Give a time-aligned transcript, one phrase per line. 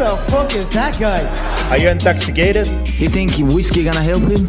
[0.00, 1.20] the fuck is that guy?
[1.70, 2.66] Are you intoxicated?
[3.00, 4.42] You think whiskey gonna help him?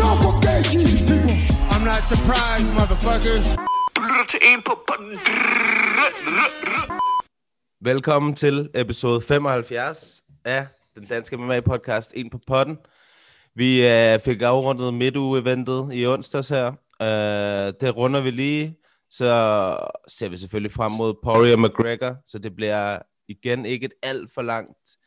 [0.00, 1.36] No fucking Jesus, people.
[1.72, 3.44] I'm not surprised, motherfuckers.
[3.96, 4.72] Du lytter til en på...
[7.80, 12.78] Velkommen til episode 75 af den danske MMA-podcast En på potten.
[13.54, 16.66] Vi øh, fik afrundet midtuge-eventet i onsdags her.
[17.02, 18.76] Øh, det runder vi lige.
[19.10, 19.76] Så
[20.08, 22.98] ser vi selvfølgelig frem mod Poirier McGregor, så det bliver
[23.30, 24.98] igen ikke et alt for langt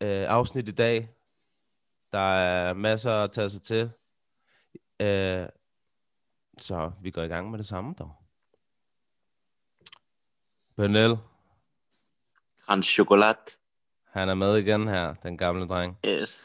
[0.00, 1.08] øh, afsnit i dag.
[2.12, 3.90] Der er masser at tage sig til.
[5.00, 5.46] Øh,
[6.58, 8.12] så vi går i gang med det samme dog.
[10.76, 11.16] Pernell,
[12.68, 13.38] Hans chokolade.
[14.10, 15.98] han er med igen her, den gamle dreng.
[16.06, 16.38] Yes.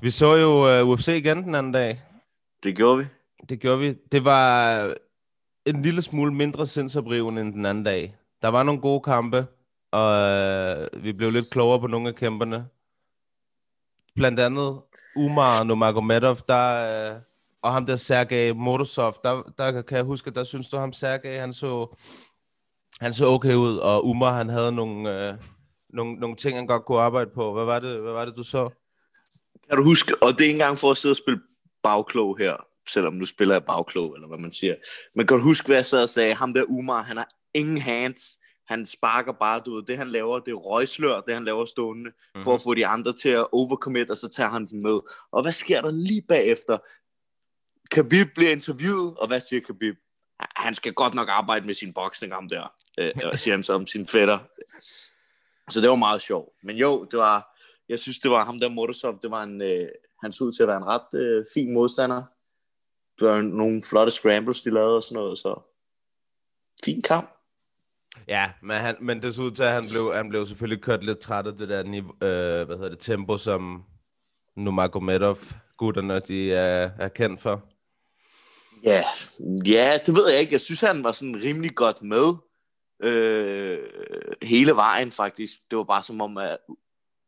[0.00, 2.02] Vi så jo uh, UFC igen den anden dag.
[2.62, 3.04] Det gjorde vi.
[3.48, 3.94] Det gjorde vi.
[4.12, 4.94] Det var
[5.66, 8.16] en lille smule mindre sindsoprivende end den anden dag.
[8.44, 9.46] Der var nogle gode kampe,
[9.92, 12.66] og øh, vi blev lidt klogere på nogle af kæmperne.
[14.14, 14.80] Blandt andet
[15.16, 17.20] Umar Nurmagomedov, der, øh,
[17.62, 21.38] og ham der Sergej Morozov, der, der kan jeg huske, der synes du ham Sergej,
[21.38, 21.96] han så,
[23.00, 25.34] han så okay ud, og Umar han havde nogle, øh,
[25.90, 27.52] nogle, nogle ting, han godt kunne arbejde på.
[27.52, 28.70] Hvad var det, hvad var det du så?
[29.68, 31.40] Kan du huske, og det er ikke engang for at sidde og spille
[31.82, 32.56] bagklog her,
[32.88, 34.74] selvom nu spiller jeg bagklog, eller hvad man siger.
[35.14, 36.34] Men kan du huske, hvad jeg sad og sagde?
[36.34, 38.38] Ham der Umar, han har ingen hands.
[38.68, 42.10] Han sparker bare, du ved, det han laver, det er røgslør, det han laver stående,
[42.10, 42.42] mm-hmm.
[42.42, 45.00] for at få de andre til at overcommit, og så tager han den med.
[45.32, 46.78] Og hvad sker der lige bagefter?
[47.90, 49.96] Khabib bliver interviewet, og hvad siger Khabib?
[50.56, 53.72] Han skal godt nok arbejde med sin boksning, ham der, øh, og siger han så
[53.72, 54.38] om sin fætter.
[55.70, 56.54] Så det var meget sjovt.
[56.62, 59.88] Men jo, det var, jeg synes, det var ham der Morozov, det var en, øh,
[60.22, 62.22] han så ud til at være en ret øh, fin modstander.
[63.18, 65.60] Det var nogle flotte scrambles, de lavede og sådan noget, så
[66.84, 67.33] fin kamp.
[68.28, 71.04] Ja, men, han, men det så ud til, at han blev, han blev selvfølgelig kørt
[71.04, 73.84] lidt træt af det der niveau, øh, hvad hedder det, tempo, som
[74.56, 75.36] Nurmagomedov
[75.76, 77.62] gutterne de er, er kendt for.
[78.82, 79.04] Ja,
[79.66, 80.52] ja, det ved jeg ikke.
[80.52, 82.34] Jeg synes, han var sådan rimelig godt med
[83.02, 83.78] øh,
[84.42, 85.52] hele vejen faktisk.
[85.70, 86.58] Det var bare som om, at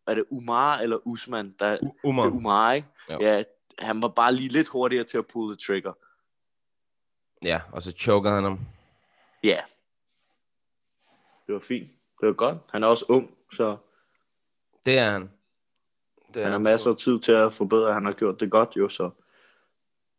[0.07, 1.55] er det Umar eller Usman?
[1.61, 2.23] Der, U- Umar.
[2.25, 2.89] Det er Umar, ikke?
[3.11, 3.19] Jo.
[3.21, 3.43] Ja,
[3.79, 5.93] han var bare lige lidt hurtigere til at pull the trigger.
[7.45, 8.61] Ja, og så choker han ham.
[9.45, 9.59] Ja.
[11.47, 11.89] Det var fint.
[12.21, 12.59] Det var godt.
[12.73, 13.77] Han er også ung, så
[14.87, 15.31] Det er han.
[16.35, 17.95] Det han har masser af tid til at forbedre.
[17.95, 19.11] Han har gjort det godt jo, så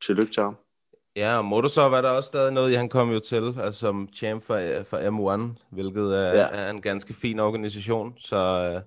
[0.05, 0.55] tillykke til ham.
[1.15, 2.77] Ja, og Motosov er der også stadig noget.
[2.77, 6.47] Han kom jo til altså, som champ for, for M1, hvilket er, Ja.
[6.51, 8.13] er en ganske fin organisation.
[8.17, 8.35] Så,
[8.75, 8.81] øh,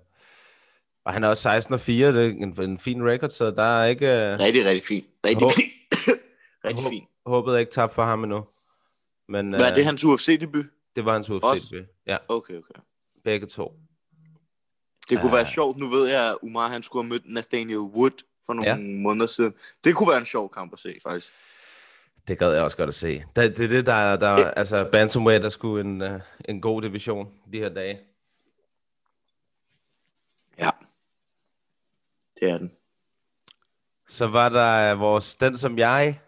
[1.05, 3.63] og han er også 16 og 4, det er en, en fin record, så der
[3.63, 4.07] er ikke...
[4.07, 5.07] Øh, Rigtig, rigtig fint.
[5.25, 5.73] Rigtig Hå- fint.
[6.65, 7.09] rigtig håb- fint.
[7.27, 8.39] håbet er ikke tabt for ham endnu.
[9.29, 10.65] Men Hvad er øh, det, hans UFC-debut?
[10.97, 11.31] Det var hans?
[11.31, 11.73] UFC.
[12.07, 12.75] Ja, Okay, okay.
[13.25, 13.73] begge to.
[15.11, 15.37] Det kunne Ah.
[15.37, 15.77] være sjovt.
[15.77, 18.77] Nu ved jeg, at Umar han skulle have mødt Nathaniel Wood for nogle Ja.
[19.03, 19.53] måneder siden.
[19.85, 21.33] Det kunne være en sjov kamp at se, faktisk.
[22.29, 23.23] Det gad jeg også godt at se.
[23.37, 26.61] Det, det er det, der, er- der er, altså Bantamweight, der skulle en, uh, en
[26.61, 28.01] god division de her dage.
[30.59, 30.71] Ja.
[32.41, 32.73] Det er den.
[34.09, 36.21] Så var der øh, vores, den som jeg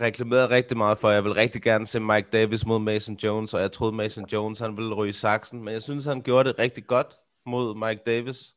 [0.00, 1.10] reklamerede rigtig meget for.
[1.10, 4.58] Jeg vil rigtig gerne se Mike Davis mod Mason Jones, og jeg troede Mason Jones,
[4.58, 7.06] han ville ryge saksen, men jeg synes, han gjorde det rigtig godt
[7.46, 8.54] mod Mike Davis.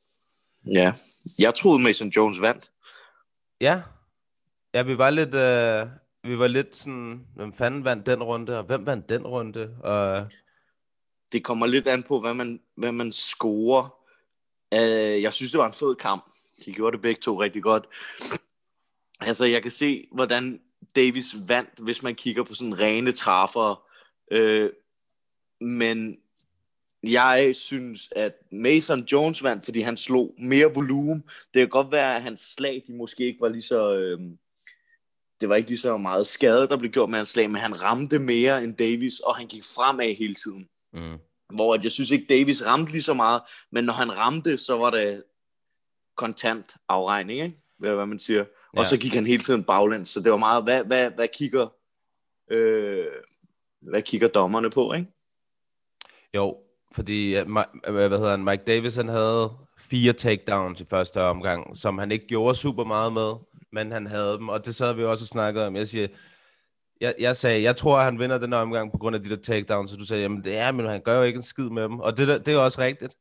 [0.73, 0.93] Ja.
[1.39, 2.71] Jeg troede, Mason Jones vandt.
[3.61, 3.81] Ja,
[4.73, 5.87] ja vi var lidt, øh,
[6.23, 9.75] vi var lidt sådan, hvem fanden vandt den runde, og hvem vandt den runde?
[9.83, 10.27] Og,
[11.31, 13.95] Det kommer lidt an på, hvad man, hvad man scorer.
[14.75, 16.25] Uh, jeg synes, det var en fed kamp.
[16.65, 17.87] De gjorde det begge to rigtig godt.
[19.21, 20.61] Altså, jeg kan se, hvordan
[20.95, 23.75] Davis vandt, hvis man kigger på sådan rene træffere.
[24.35, 24.69] Uh,
[25.61, 26.17] men
[27.03, 31.23] jeg synes, at Mason Jones vandt, fordi han slog mere volumen.
[31.53, 33.95] Det kan godt være, at hans slag, de måske ikke var lige så...
[33.95, 34.19] Øh,
[35.41, 37.81] det var ikke lige så meget skade, der blev gjort med hans slag, men han
[37.81, 40.69] ramte mere end Davis, og han gik fremad hele tiden.
[40.93, 41.17] mm.
[41.53, 43.41] Hvor at jeg synes ikke, Davis ramte lige så meget,
[43.71, 45.23] men når han ramte, så var det
[46.15, 47.57] kontant afregning, ikke?
[47.83, 48.45] Er, hvad man siger.
[48.75, 48.79] Ja.
[48.79, 51.67] Og så gik han hele tiden baglæns, så det var meget, hvad, hvad, hvad kigger
[52.51, 53.05] øh,
[53.81, 55.07] hvad kigger dommerne på, ikke?
[56.35, 56.57] Jo,
[56.91, 57.51] fordi uh,
[57.91, 62.27] hvad hedder han, Mike Davis han havde fire takedowns i første omgang, som han ikke
[62.27, 63.33] gjorde super meget med,
[63.71, 65.75] men han havde dem, og det sad vi også og snakkede om.
[65.75, 66.07] Jeg siger,
[67.01, 69.41] jeg, jeg sagde, jeg tror, at han vinder den omgang på grund af de der
[69.41, 71.83] takedowns, så du sagde, jamen det er, men han gør jo ikke en skid med
[71.83, 73.17] dem, og det, det er også rigtigt.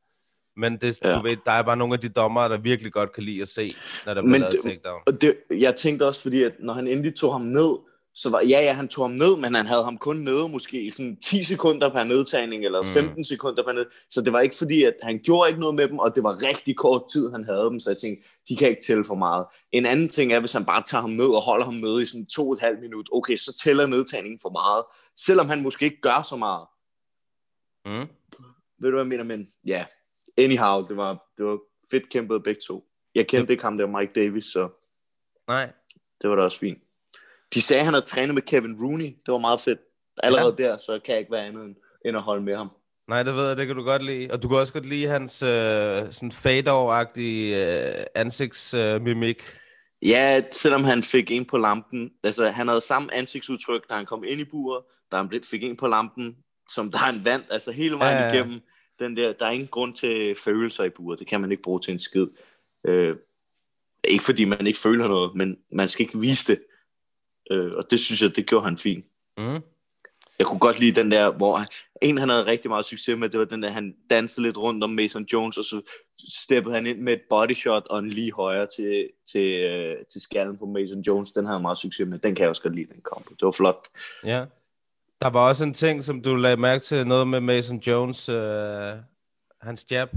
[0.57, 1.17] Men det, ja.
[1.17, 3.49] Du ved, der er bare nogle af de dommer, der virkelig godt kan lide at
[3.49, 3.75] se,
[4.07, 5.01] når der bliver lavet takedown.
[5.21, 7.79] Det, jeg tænkte også, fordi at når han endelig tog ham ned,
[8.15, 10.83] så var, ja, ja, han tog ham ned, men han havde ham kun nede måske
[10.83, 13.25] i sådan 10 sekunder per nedtagning, eller 15 mm.
[13.25, 13.87] sekunder per ned.
[14.11, 16.43] Så det var ikke fordi, at han gjorde ikke noget med dem, og det var
[16.43, 19.47] rigtig kort tid, han havde dem, så jeg tænkte, de kan ikke tælle for meget.
[19.73, 22.07] En anden ting er, hvis han bare tager ham ned og holder ham nede i
[22.07, 24.85] sådan to og et halvt minut, okay, så tæller nedtagningen for meget,
[25.17, 26.67] selvom han måske ikke gør så meget.
[27.85, 28.09] Mm.
[28.81, 29.25] Ved du, hvad jeg mener?
[29.25, 29.85] Men ja,
[30.39, 31.59] anyhow, det var, det var
[31.91, 32.85] fedt kæmpet begge to.
[33.15, 34.69] Jeg kendte ikke ham der, Mike Davis, så
[35.49, 35.71] Nej.
[36.23, 36.79] det var da også fint.
[37.55, 39.05] De sagde, at han havde trænet med Kevin Rooney.
[39.05, 39.79] Det var meget fedt.
[40.23, 40.65] Allerede ja.
[40.65, 41.75] der, så kan jeg ikke være andet
[42.05, 42.71] end- at holde med ham.
[43.09, 44.29] Nej, det ved jeg, det kan du godt lide.
[44.33, 45.49] Og du kan også godt lide hans øh,
[46.13, 49.43] sådan fade-agtige øh, ansigtsmimik.
[50.03, 52.13] Ja, selvom han fik en på lampen.
[52.25, 55.77] Altså, han havde samme ansigtsudtryk, da han kom ind i buret, da han fik en
[55.77, 56.37] på lampen,
[56.71, 57.47] som der han vandt.
[57.51, 58.35] Altså hele vejen Ja, ja, ja.
[58.35, 58.61] igennem.
[58.99, 61.19] Den der, der er ingen grund til følelser i buret.
[61.19, 62.27] Det kan man ikke bruge til en skid.
[62.85, 63.17] Øh,
[64.05, 66.63] ikke fordi man ikke føler noget, men man skal ikke vise det.
[67.51, 69.05] Øh, og det synes jeg, det gjorde han fint.
[69.39, 69.61] Mm.
[70.39, 71.67] Jeg kunne godt lide den der, hvor han,
[72.03, 74.85] en han havde rigtig meget succes med, det var den der, han dansede lidt rundt
[74.85, 75.81] om Mason Jones, og så
[76.29, 80.21] steppede han ind med et body shot og en lige højre til, til, øh, til
[80.21, 81.33] skallen på Mason Jones.
[81.33, 82.19] Den havde han meget succes med.
[82.19, 83.23] Den kan jeg også godt lide, den kom.
[83.23, 83.89] Det var flot.
[84.25, 84.45] Ja.
[85.23, 88.93] Der var også en ting, som du lagde mærke til, noget med Mason Jones, øh,
[89.61, 90.09] hans jab.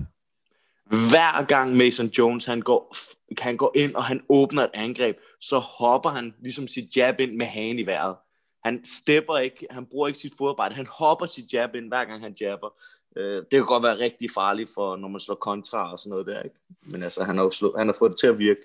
[0.85, 2.95] Hver gang Mason Jones, han går,
[3.41, 7.35] han går ind, og han åbner et angreb, så hopper han ligesom sit jab ind
[7.35, 8.15] med hagen i vejret.
[8.63, 12.21] Han stepper ikke, han bruger ikke sit fodarbejde, han hopper sit jab ind, hver gang
[12.21, 12.69] han jabber.
[13.17, 16.27] Øh, det kan godt være rigtig farligt, for når man slår kontra og sådan noget
[16.27, 16.55] der, ikke?
[16.81, 18.61] Men altså, han har, jo slået, han har fået det til at virke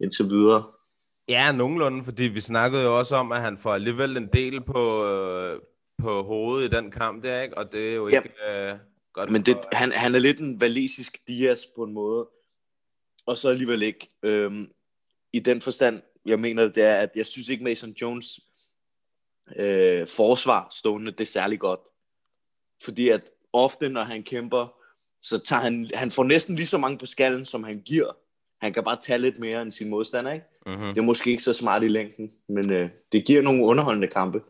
[0.00, 0.64] indtil videre.
[1.28, 5.06] Ja, nogenlunde, fordi vi snakkede jo også om, at han får alligevel en del på,
[5.06, 5.60] øh,
[6.00, 7.58] på hovedet i den kamp der, ikke?
[7.58, 8.18] Og det er jo ikke
[8.48, 8.74] øh,
[9.12, 12.28] godt Men det, for- han, han er lidt en valesisk Dias på en måde,
[13.26, 14.08] og så alligevel ikke.
[14.22, 14.70] Øhm,
[15.32, 18.40] I den forstand, jeg mener, det er, at jeg synes ikke Mason Jones
[19.56, 21.80] øh, forsvar stående, det er særlig godt.
[22.84, 24.74] Fordi at ofte, når han kæmper,
[25.22, 28.12] så tager han, han får næsten lige så mange på skallen, som han giver.
[28.60, 30.46] Han kan bare tage lidt mere end sin modstander, ikke?
[30.66, 30.88] Mhm.
[30.94, 34.42] Det er måske ikke så smart i længden, men øh, det giver nogle underholdende kampe.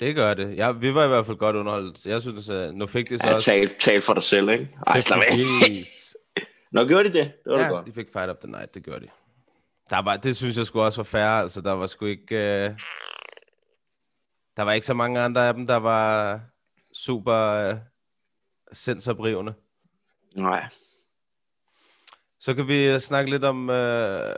[0.00, 0.56] Det gør det.
[0.56, 2.06] Ja, vi var i hvert fald godt underholdt.
[2.06, 3.44] Jeg synes, at nu fik de så Ja, også...
[3.44, 4.68] tal, tal for dig selv, ikke?
[4.86, 5.36] Ej, slap af.
[6.72, 7.32] Nå, gjorde de det?
[7.44, 7.62] Det var ja.
[7.64, 7.86] det godt.
[7.86, 9.10] de fik Fight Up the Night, det gjorde de.
[9.90, 12.36] Der var, det synes jeg skulle også var fair, altså der var sgu ikke...
[12.36, 12.70] Øh...
[14.56, 16.40] Der var ikke så mange andre af dem, der var
[16.94, 17.76] super øh,
[18.72, 19.54] sendsoprivende.
[20.36, 20.68] Nej.
[22.40, 24.34] Så kan vi snakke lidt om øh,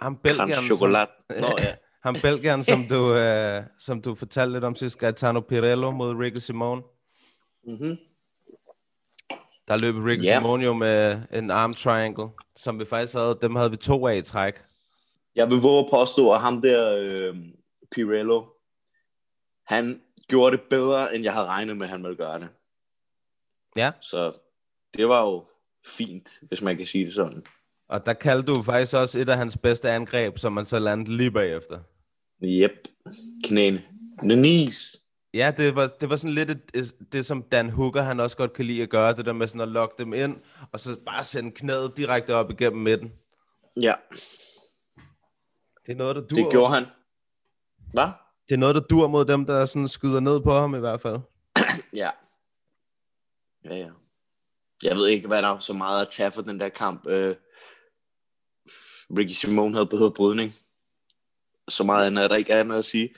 [0.00, 1.10] ham Creme Belgieren, chokolade.
[1.30, 1.74] som, Nå, ja.
[2.02, 6.38] ham Belgieren, som du, øh, som du fortalte lidt om sidst, Gaetano Pirello mod Ricky
[6.38, 6.82] Simone.
[7.64, 7.96] Mm-hmm.
[9.68, 10.38] Der løb Ricky Ja.
[10.38, 14.16] Simone jo med en arm triangle, som vi faktisk havde, dem havde vi to af
[14.16, 14.54] i træk.
[15.34, 17.36] Jeg vil våge at påstå, at ham der, øh,
[17.94, 18.44] Pirello,
[19.66, 22.48] han gjorde det bedre, end jeg havde regnet med, at han ville gøre det.
[23.76, 23.92] Ja.
[24.00, 24.40] Så
[24.96, 25.44] det var jo
[25.86, 27.46] fint, hvis man kan sige det sådan.
[27.90, 31.16] Og der kaldte du faktisk også et af hans bedste angreb, som man så landede
[31.16, 31.78] lige bagefter.
[32.44, 32.70] Yep.
[33.44, 33.82] Knæene.
[34.22, 34.96] The knees.
[35.34, 38.52] Ja, det var, det var sådan lidt et, det, som Dan Hooker han også godt
[38.52, 40.36] kan lide at gøre, det der med sådan at lokke dem ind,
[40.72, 43.12] og så bare sende knæet direkte op igennem midten.
[43.80, 43.94] Ja,
[45.86, 46.84] Det er noget, der dur, det gjorde han.
[47.92, 48.08] Hvad?
[48.48, 51.00] det er noget, der dur mod dem, der sådan skyder ned på ham i hvert
[51.00, 51.18] fald.
[51.94, 52.10] Ja.
[53.64, 53.88] Ja, ja.
[54.82, 57.06] Jeg ved ikke, hvad der er så meget at tage for den der kamp.
[57.06, 57.36] Øh,
[59.18, 60.52] Ricky Simone havde behøvet brydning.
[61.68, 63.14] Så meget andet er der ikke andet at sige.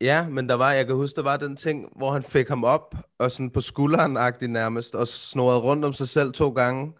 [0.00, 2.64] Ja, men der var, jeg kan huske, der var den ting, hvor han fik ham
[2.64, 4.12] op, og sådan på skulderen
[4.50, 6.92] nærmest, og snorede rundt om sig selv to gange,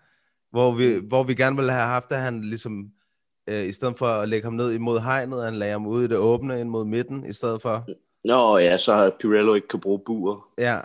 [0.51, 2.91] hvor vi, hvor vi gerne ville have haft, at han ligesom,
[3.47, 6.09] øh, i stedet for at lægge ham ned imod hegnet, han lagde ham ud i
[6.09, 7.87] det åbne ind mod midten, i stedet for.
[8.25, 10.49] Nå ja, så har Pirello ikke kan bruge buer.
[10.59, 10.81] Ja,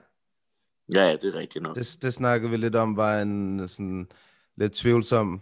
[0.94, 1.76] Ja, ja, det er rigtigt nok.
[1.76, 4.08] det, det snakkede vi lidt om, var en sådan
[4.58, 5.42] lidt tvivlsom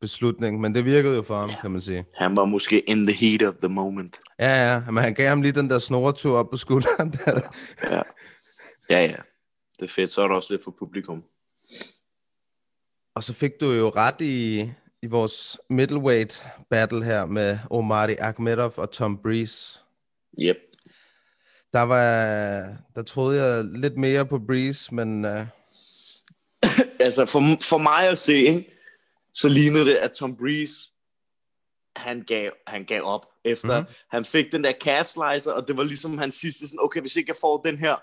[0.00, 2.04] beslutning, men det virkede jo for ham, kan man sige.
[2.14, 4.18] Han var måske in the heat of the moment.
[4.38, 7.10] Ja, ja, men han gav ham lige den der snoretur op på skulderen.
[7.12, 7.40] Der.
[7.90, 8.02] Ja,
[8.90, 9.04] ja.
[9.04, 9.16] ja.
[9.78, 10.10] Det er fedt.
[10.10, 11.22] Så er der også lidt for publikum.
[13.14, 14.70] Og så fik du jo ret i,
[15.02, 19.80] i vores middleweight battle her med Omari Akhmedov og Tom Breeze.
[20.40, 20.56] Yep.
[21.72, 22.06] Der var,
[22.94, 25.46] der troede jeg lidt mere på Breeze, men uh,
[27.00, 28.75] Altså, for, for mig at se, ikke,
[29.36, 30.74] så lignede det, at Tom Breeze,
[31.96, 33.90] han gav, han gav op, efter Mhm.
[34.10, 37.16] han fik den der calf slicer, og det var ligesom hans sidste, sådan, okay, hvis
[37.16, 37.96] ikke jeg får den her,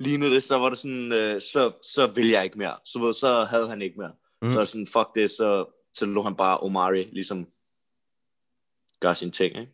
[0.00, 2.76] lignede det, så var det sådan, øh, så, så vil jeg ikke mere.
[2.84, 4.12] Så, så havde han ikke mere.
[4.42, 4.52] Mm.
[4.52, 7.46] Så sådan, fuck det, så, så lå han bare Omari, ligesom,
[9.00, 9.72] gøre sin ting, ikke?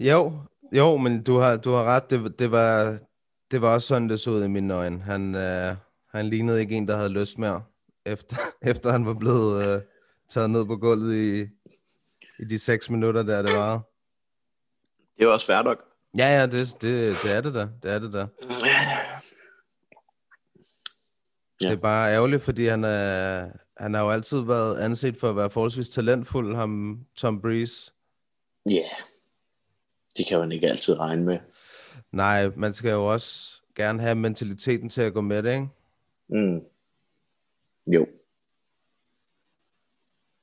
[0.00, 0.32] Jo,
[0.72, 2.10] jo, men du har, du har ret.
[2.10, 2.98] Det, det, var,
[3.50, 5.00] det var også sådan, det så ud i mine øjne.
[5.02, 5.76] Han, øh,
[6.10, 7.62] han lignede ikke en, der havde lyst mere,
[8.12, 8.36] efter,
[8.70, 9.82] efter han var blevet øh,
[10.28, 11.40] taget ned på gulvet i,
[12.38, 13.72] i de seks minutter, der det var.
[15.16, 15.84] Det er jo også fair nok.
[16.18, 17.68] Ja, ja, det, det, det er det da.
[17.82, 18.26] Det er det da.
[21.60, 21.68] Ja.
[21.68, 25.36] Det er bare ærgerligt, fordi han, er, han har jo altid været anset for at
[25.36, 27.92] være forholdsvis talentfuld, ham Tom Breeze.
[28.66, 28.84] Ja, yeah.
[30.16, 31.38] det kan man ikke altid regne med.
[32.12, 35.68] Nej, man skal jo også gerne have mentaliteten til at gå med det, ikke?
[36.28, 36.60] Mm.
[37.88, 38.06] Jo.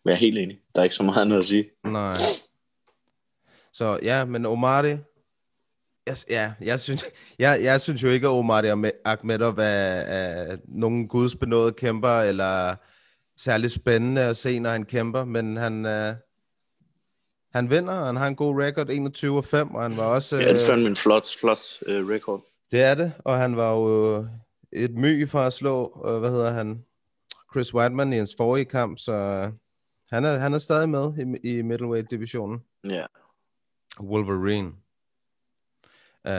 [0.06, 0.60] Jeg er helt enig.
[0.76, 1.70] Der er ikke så meget andet at sige.
[1.84, 2.14] Nej.
[3.74, 4.90] Så ja, men Omari,
[6.08, 7.06] jeg, ja, jeg synes,
[7.40, 12.76] jeg, jeg synes jo ikke, at Omari Ahme- Akhmedov er, er nogen gudsbenåede kæmper, eller
[13.38, 16.14] særlig spændende at se, når han kæmper, men han, øh,
[17.54, 20.38] han vinder, og han har en god record, 21 og 5, og han var også...
[20.38, 22.42] Ja, det er øh, fandme en flot, flot uh, record.
[22.72, 24.26] Det er det, og han var jo øh,
[24.72, 26.86] et my for at slå, øh, hvad hedder han,
[27.56, 29.14] Chris Whiteman i hans forrige kamp, så
[30.12, 32.64] han er, han er stadig med i, i middleweight-divisionen.
[32.84, 33.06] Ja.
[34.00, 34.68] Wolverine.
[36.28, 36.32] Uh,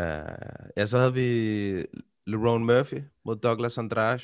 [0.76, 1.86] ja, så havde vi
[2.26, 4.22] Lerone Murphy mod Douglas Andrade.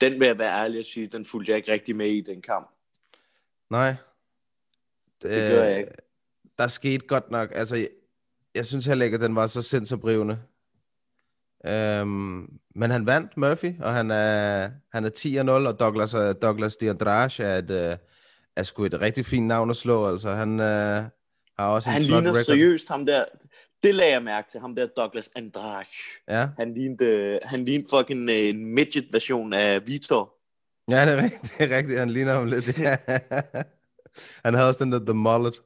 [0.00, 2.42] Den vil jeg være ærlig at sige, den fulgte jeg ikke rigtig med i den
[2.42, 2.70] kamp.
[3.70, 3.94] Nej.
[5.22, 5.92] Det gør jeg ikke.
[6.58, 7.88] Der skete godt nok, altså, jeg,
[8.54, 10.42] jeg synes heller ikke, at den var så sindsoprivende.
[11.64, 16.76] Um, men han vandt Murphy, og han er, han er 10-0, og Douglas, uh, Douglas
[16.76, 17.96] de Andrade er, et, uh,
[18.56, 20.10] er sgu et rigtig fint navn at slå.
[20.10, 20.66] Altså, han uh,
[21.58, 22.44] har også en Han flot ligner record.
[22.44, 23.24] seriøst ham der.
[23.82, 25.84] Det lagde jeg mærke til, ham der Douglas Andrade.
[26.28, 26.48] Ja.
[26.58, 30.34] Han lignede, han lignede fucking øh, en midget-version af Vitor.
[30.90, 31.54] Ja, det er rigtigt.
[31.58, 31.98] Det er rigtigt.
[31.98, 32.66] Han ligner ham lidt.
[34.44, 35.62] han havde også den der The Mullet.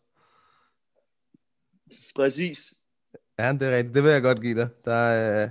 [2.14, 2.74] Præcis.
[3.38, 3.94] Ja, det er rigtigt.
[3.94, 4.68] Det vil jeg godt give dig.
[4.84, 5.50] Der, øh,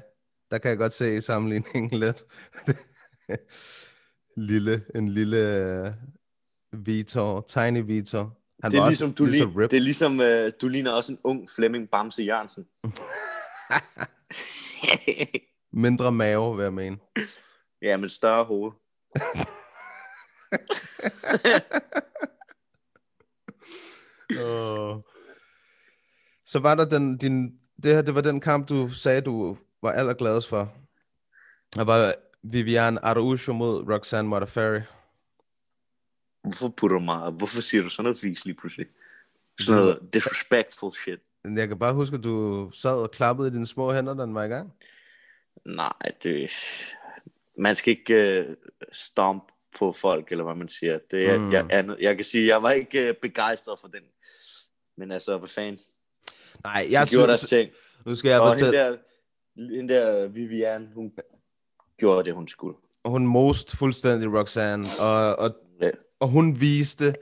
[0.51, 2.23] der kan jeg godt se sammenligningen lidt.
[4.37, 5.93] lille, en lille øh,
[6.85, 8.37] Vitor, tiny Vitor.
[8.63, 10.91] Han det er var ligesom, du, lige så lig, det er ligesom, øh, du ligner
[10.91, 12.65] også en ung Flemming Bamse Jørgensen.
[15.83, 16.97] Mindre mave, vil jeg mene.
[17.87, 18.71] ja, men større hoved.
[24.39, 25.01] Oh.
[26.45, 29.91] Så var der den, din, det her, det var den kamp, du sagde, du var
[29.91, 30.73] allergladest for.
[31.75, 34.81] Der var Vivian Araujo mod Roxanne Modafferi.
[36.43, 37.31] Hvorfor putter mig?
[37.31, 38.87] Hvorfor siger du sådan noget fis lige pludselig?
[39.59, 41.19] Sådan noget disrespectful shit.
[41.55, 44.35] Jeg kan bare huske, at du sad og klappede i dine små hænder, da den
[44.35, 44.73] var i gang.
[45.65, 46.51] Nej, det...
[47.57, 48.55] Man skal ikke uh,
[48.91, 49.43] stomp
[49.77, 50.99] på folk, eller hvad man siger.
[51.11, 51.43] Det, er, Mm.
[51.43, 51.51] mm.
[51.51, 54.01] jeg, jeg, jeg kan sige, jeg var ikke uh, begejstret for den.
[54.97, 55.79] Men altså, hvad fanden?
[56.63, 57.49] Nej, Jeg jeg gjorde deres synes...
[57.49, 57.71] ting.
[58.05, 58.79] Nu skal jeg Og fortælle...
[58.79, 58.97] der,
[59.55, 61.11] hende der Vivian, hun
[61.97, 62.77] gjorde det, hun skulle.
[63.05, 65.89] Hun most fuldstændig Roxanne, og, og, Ja.
[66.19, 67.15] og hun viste...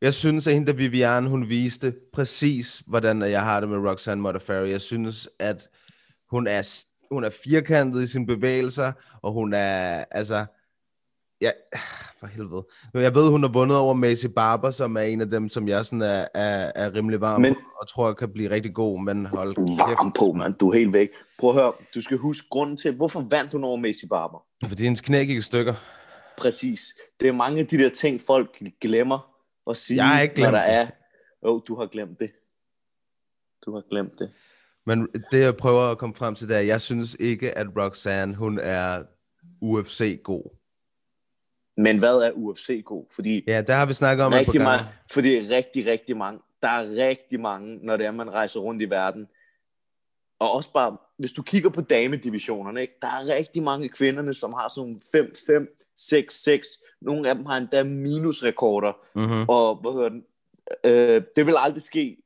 [0.00, 4.22] Jeg synes, at hende der Vivian, hun viste præcis, hvordan jeg har det med Roxanne
[4.22, 4.70] Modafferi.
[4.70, 5.68] Jeg synes, at
[6.30, 8.92] hun er, hun er firkantet i sine bevægelser,
[9.22, 10.46] og hun er, altså...
[11.40, 11.50] Ja,
[12.20, 12.66] for helvede.
[12.94, 15.84] Jeg ved, hun har vundet over Macy Barber, som er en af dem, som jeg
[15.86, 19.26] sådan er, er, er rimelig varm Men- på, og tror kan blive rigtig god, men
[19.26, 20.54] hold Varm på, mand.
[20.54, 21.08] Du er helt væk.
[21.38, 21.72] Prøv at høre.
[21.94, 24.44] Du skal huske grunden til, hvorfor vandt hun over Messi Barber?
[24.68, 25.74] Fordi hendes knæ gik i stykker.
[26.38, 26.94] Præcis.
[27.20, 29.30] Det er mange af de der ting, folk glemmer
[29.70, 30.74] at sige, Jeg har ikke glemt der det.
[30.74, 30.82] er.
[30.82, 30.90] Jo,
[31.54, 32.30] oh, du har glemt det.
[33.66, 34.30] Du har glemt det.
[34.86, 37.66] Men det, jeg prøver at komme frem til, det er, at jeg synes ikke, at
[37.76, 39.02] Roxanne, hun er
[39.62, 40.57] UFC-god.
[41.78, 43.04] Men hvad er UFC god?
[43.10, 47.08] Fordi Ja, der har vi snakket om rigtig mange, fordi rigtig, rigtig mange, der er
[47.08, 49.28] rigtig mange, når det er, man rejser rundt i verden.
[50.40, 52.94] Og også bare, hvis du kigger på damedivisionerne, ikke?
[53.02, 56.68] der er rigtig mange kvinderne, som har sådan 5, 5, 6, 6.
[57.02, 58.92] Nogle af dem har endda minusrekorder.
[59.14, 59.44] Mm-hmm.
[59.48, 60.24] Og hvad hedder den?
[60.84, 62.16] Øh, det vil aldrig ske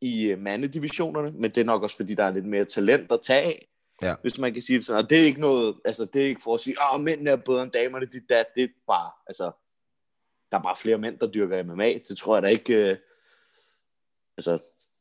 [0.00, 3.18] i øh, mandedivisionerne, men det er nok også, fordi der er lidt mere talent at
[3.22, 3.66] tage af.
[4.02, 4.14] Ja.
[4.22, 5.04] Hvis man kan sige det sådan.
[5.04, 7.36] Og det er ikke noget, altså det er ikke for at sige, at mændene er
[7.36, 8.46] bedre end damerne, dit dat.
[8.54, 9.44] Det er bare, altså,
[10.50, 11.92] der er bare flere mænd, der dyrker MMA.
[12.08, 12.96] Det tror jeg da ikke, øh,
[14.38, 14.52] altså,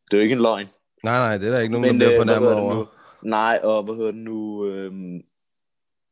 [0.05, 0.67] det er jo ikke en løgn.
[1.03, 2.73] Nej, nej, det er der ikke nogen, der bliver øh, fornærmet det over.
[2.73, 2.87] nu?
[3.23, 4.65] Nej, og hvad hedder det nu?
[4.65, 5.21] Øhm,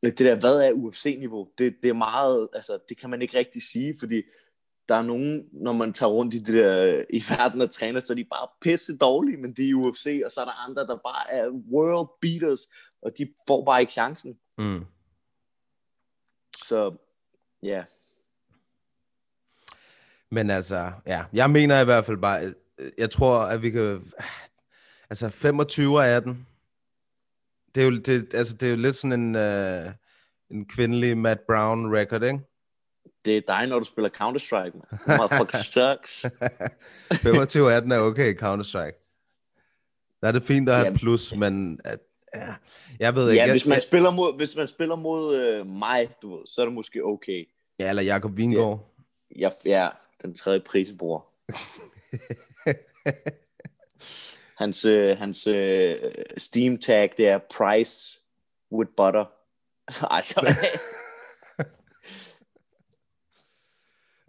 [0.02, 1.48] det der, hvad er UFC-niveau?
[1.58, 4.22] Det, det er meget, altså, det kan man ikke rigtig sige, fordi
[4.88, 8.12] der er nogen, når man tager rundt i det der, i verden og træner, så
[8.12, 10.96] er de bare pisse dårlige, men de er UFC, og så er der andre, der
[10.96, 12.60] bare er world beaters,
[13.02, 14.38] og de får bare ikke chancen.
[14.58, 14.84] Mm.
[16.64, 16.96] Så,
[17.62, 17.84] ja.
[20.30, 22.54] Men altså, ja, jeg mener i hvert fald bare,
[22.98, 24.12] jeg tror, at vi kan...
[25.10, 26.46] Altså, 25 af den.
[27.74, 29.92] Det er jo, det, altså, det er jo lidt sådan en, uh,
[30.50, 32.40] en kvindelig Matt Brown record, ikke?
[33.24, 34.98] Det er dig, når du spiller Counter-Strike, man.
[35.06, 36.26] Motherfucker sucks.
[37.22, 39.00] 25 af den er okay, Counter-Strike.
[40.20, 40.98] Der er det fint at have Jamen.
[40.98, 41.80] plus, men...
[41.84, 41.98] At,
[42.34, 42.54] ja,
[42.98, 43.40] jeg ved ikke.
[43.40, 46.60] Ja, jeg, hvis man spiller mod, hvis man spiller mod øh, mig, du ved, så
[46.60, 47.48] er det måske okay.
[47.78, 48.94] ja, eller Jakob Vingård.
[49.36, 49.88] Jeg ja,
[50.22, 51.26] den tredje prisbror.
[54.62, 55.96] hans øh, hans øh,
[56.36, 58.20] Steam tag, det er price
[58.72, 59.24] with butter.
[60.16, 60.54] altså,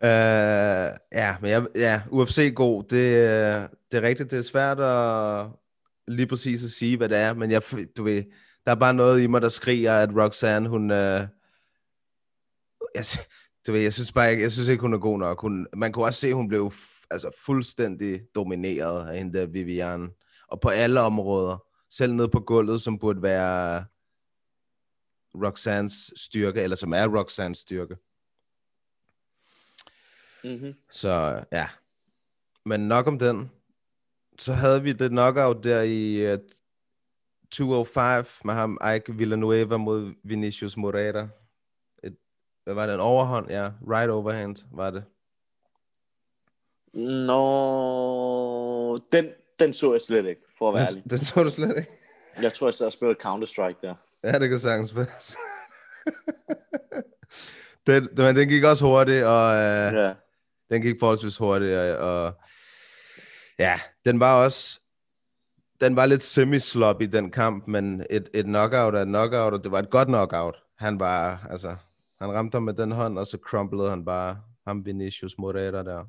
[0.06, 4.80] Uh, ja, men jeg, ja, UFC god, det, øh, det er rigtigt, det er svært
[4.80, 5.48] at
[6.08, 7.62] lige præcis at sige, hvad det er, men jeg,
[7.98, 8.24] du ved,
[8.66, 10.98] der er bare noget i mig, der skriger, at Roxanne, hun, uh,
[12.96, 13.06] jeg,
[13.68, 15.42] du ved, jeg synes bare ikke, jeg synes ikke, hun er god nok.
[15.42, 20.10] Hun, man kunne også se, hun blev f- altså, fuldstændig domineret af hende der Vivian,
[20.48, 23.86] og på alle områder, selv nede på gulvet, som burde være
[25.46, 27.96] Roxannes styrke, eller som er Roxannes styrke
[30.54, 30.74] mm-hmm.
[30.92, 31.68] Så ja.
[32.66, 33.52] Men nok om den.
[34.40, 36.40] Så havde vi det knockout der i uh,
[37.52, 41.28] 205 med ham, Ike Villanueva mod Vinicius Moreira.
[42.04, 42.16] Et,
[42.64, 42.94] hvad var det?
[42.94, 43.50] En overhånd?
[43.50, 45.04] Ja, right overhand var det.
[47.28, 51.04] Nå, den, den så jeg slet ikke, for at være ærlig.
[51.10, 51.92] Den, så du slet ikke.
[52.42, 53.96] Jeg tror, jeg sad og spillede Counter-Strike der.
[54.24, 55.06] Ja, det kan sagtens være.
[57.88, 60.14] den, men den gik også hurtigt, og uh, Ja.
[60.70, 62.34] Den gik forholdsvis hurtigt, og, og
[63.60, 64.80] ja, den var også,
[65.82, 69.72] den var lidt semi-sloppy, den kamp, men et, et knockout er et knockout, og det
[69.72, 70.56] var et godt knockout.
[70.78, 71.76] Han var, altså,
[72.22, 76.06] han ramte ham med den hånd, og så crumplede han bare ham Vinicius Moreira der.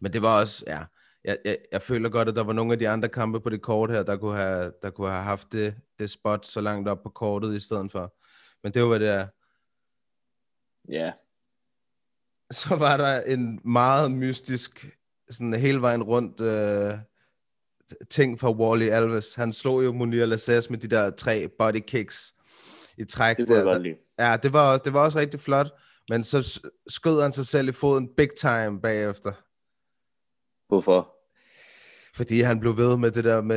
[0.00, 0.84] Men det var også, ja,
[1.24, 3.62] jeg, jeg, jeg føler godt, at der var nogle af de andre kampe på det
[3.62, 7.02] kort her, der kunne have, der kunne have haft det, det spot så langt op
[7.02, 8.14] på kortet i stedet for.
[8.62, 9.26] Men det var, hvad det er.
[10.88, 11.12] Ja
[12.52, 14.86] så var der en meget mystisk,
[15.30, 16.98] sådan hele vejen rundt øh,
[18.10, 19.34] ting fra Wally Alves.
[19.34, 22.34] Han slog jo Munir Lassas med de der tre body kicks
[22.98, 23.36] i træk.
[23.36, 23.94] Det der.
[24.18, 25.66] Ja, det var, det var også rigtig flot,
[26.08, 29.32] men så skød han sig selv i foden big time bagefter.
[30.68, 31.16] Hvorfor?
[32.14, 33.56] Fordi han blev ved med det der med,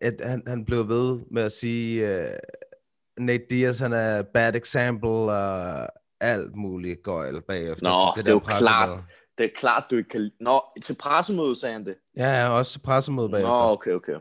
[0.00, 5.08] at han, han blev ved med at sige, uh, Nate Diaz, han er bad example,
[5.08, 5.88] og
[6.24, 7.90] alt muligt gøjl bagefter.
[7.90, 9.04] Nå, til det er jo klart.
[9.38, 10.30] Det er klart, du ikke kan...
[10.40, 11.94] Nå, til pressemødet sagde han det.
[12.16, 13.50] Ja, ja, også til pressemøde Nå, bagefter.
[13.50, 14.16] okay, okay.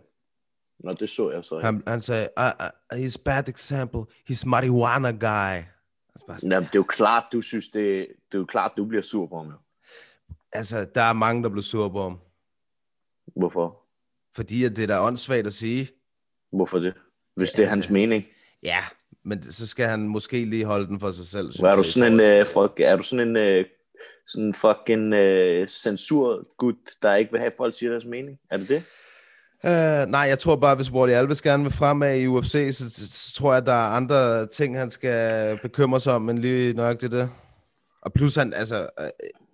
[0.84, 1.60] Nå, det så jeg så.
[1.60, 5.64] Han, han sagde, uh, uh, he's bad example, he's marijuana guy.
[6.30, 9.02] Altså, Jamen, det er jo klart, du synes, det, det er jo klart, du bliver
[9.02, 9.46] sur på ham.
[9.48, 9.58] jo.
[10.54, 12.20] altså, der er mange, der blev sur på ham.
[13.36, 13.80] Hvorfor?
[14.36, 15.90] Fordi at det er da åndssvagt at sige.
[16.52, 16.94] Hvorfor det?
[17.36, 18.26] Hvis det er hans mening.
[18.64, 18.80] Ja,
[19.26, 21.52] men så skal han måske lige holde den for sig selv.
[21.52, 23.66] synes er du sådan en, øh, fuck, er du sådan en øh,
[24.28, 28.38] sådan fucking øh, censurgud, der ikke vil have, at folk siger deres mening?
[28.52, 28.84] Er det det?
[29.66, 33.10] Uh, nej, jeg tror bare, hvis Wally Alves gerne vil fremad i UFC, så, så,
[33.12, 36.74] så tror jeg, at der er andre ting, han skal bekymre sig om, end lige
[36.74, 37.28] nok det der.
[38.02, 39.10] Og plus han, altså, øh,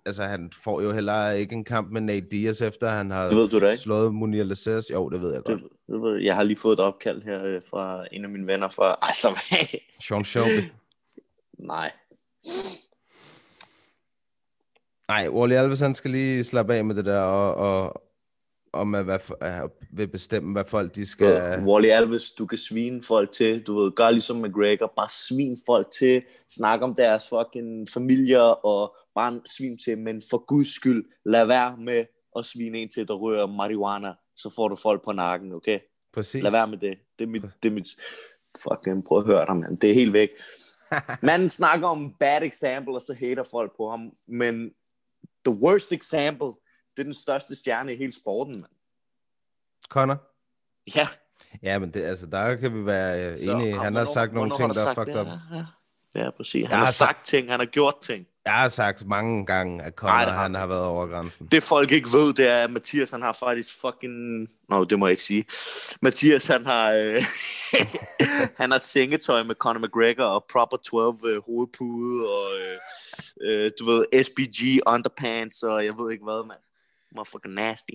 [0.06, 3.36] altså, han får jo heller ikke en kamp med Nate Diaz, efter han har Det
[3.36, 3.82] ved du da ikke.
[3.82, 4.90] slået Munir Lassez.
[4.90, 5.60] Jo, det ved jeg godt.
[5.60, 5.68] det,
[6.24, 6.36] jeg.
[6.36, 8.98] har lige fået et opkald her øh, fra en af mine venner fra...
[9.08, 9.40] Altså,
[10.02, 10.64] Sean Shelby.
[11.58, 11.92] nej.
[15.08, 18.02] Nej, Wally Alves, han skal lige slappe af med det der, og, og,
[18.72, 21.58] og med, hvad, uh, vil bestemme, hvad folk de skal...
[21.58, 25.58] Uh, Wally Alves, du kan svine folk til, du ved, gør ligesom McGregor, bare svin
[25.66, 31.04] folk til, snak om deres fucking familier, og bare svin til, men for guds skyld,
[31.24, 32.04] lad være med
[32.38, 35.78] at svine en til, der rører marijuana, så får du folk på nakken, okay?
[36.14, 36.42] Præcis.
[36.42, 36.98] Lad være med det.
[37.18, 37.88] Det er mit, det er mit
[38.62, 39.78] fucking, prøv at høre dig, mand.
[39.78, 40.28] Det er helt væk.
[41.22, 44.70] Manden snakker om bad example, og så hater folk på ham, men
[45.46, 46.46] the worst example,
[46.90, 48.72] det er den største stjerne i hele sporten, mand.
[49.88, 50.16] Connor?
[50.96, 51.08] Ja,
[51.62, 53.78] Ja, men det, altså, der kan vi være uh, Så, enige.
[53.78, 55.26] Han har sagt nogle ting, der er fucked up.
[55.26, 55.64] Ja, ja.
[56.14, 56.66] Ja præcis.
[56.66, 58.26] Han har har sagt ting, han har gjort ting.
[58.44, 61.46] Jeg har sagt mange gange, at har han han har været over grænsen.
[61.46, 64.48] Det folk ikke ved, det er, at Mathias han har faktisk fucking...
[64.68, 65.44] Nå, det må jeg ikke sige.
[66.02, 66.92] Mathias han har...
[66.92, 67.24] Øh...
[68.60, 72.58] han har sengetøj med Conor McGregor og Proper 12 øh, hovedpude og...
[72.60, 72.78] Øh...
[73.42, 76.60] Øh, du ved, SBG underpants og jeg ved ikke hvad, mand.
[77.16, 77.94] Motherfucking nasty.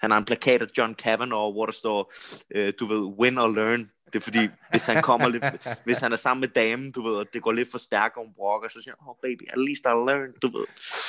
[0.00, 2.12] Han har en plakat af John Kavanaugh, hvor der står,
[2.54, 3.90] øh, du ved, win or learn.
[4.06, 5.44] Det er fordi, hvis han kommer lidt,
[5.84, 8.26] hvis han er sammen med damen, du ved, og det går lidt for stærkt om
[8.36, 10.66] brokker, så siger han, oh baby, at least I learned, du ved.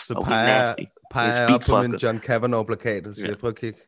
[0.08, 0.76] Så peger,
[1.14, 3.36] peger er jeg op på min John Kavanaugh-plakat og siger, Ja.
[3.36, 3.80] prøv at kigge.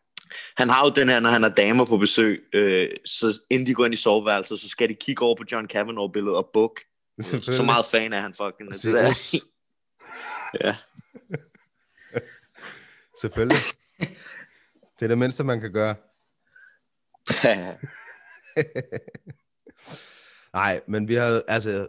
[0.58, 3.74] Han har jo den her, når han har damer på besøg, øh, så inden de
[3.74, 6.80] går ind i soveværelset, så skal de kigge over på John Kavanaugh-billedet og book.
[7.22, 8.74] Så meget fan er han fucking.
[8.74, 9.40] Det der.
[10.64, 10.76] Ja.
[13.22, 13.58] Selvfølgelig.
[15.00, 15.96] Det er det mindste, man kan gøre.
[20.54, 21.88] Nej, men vi har altså...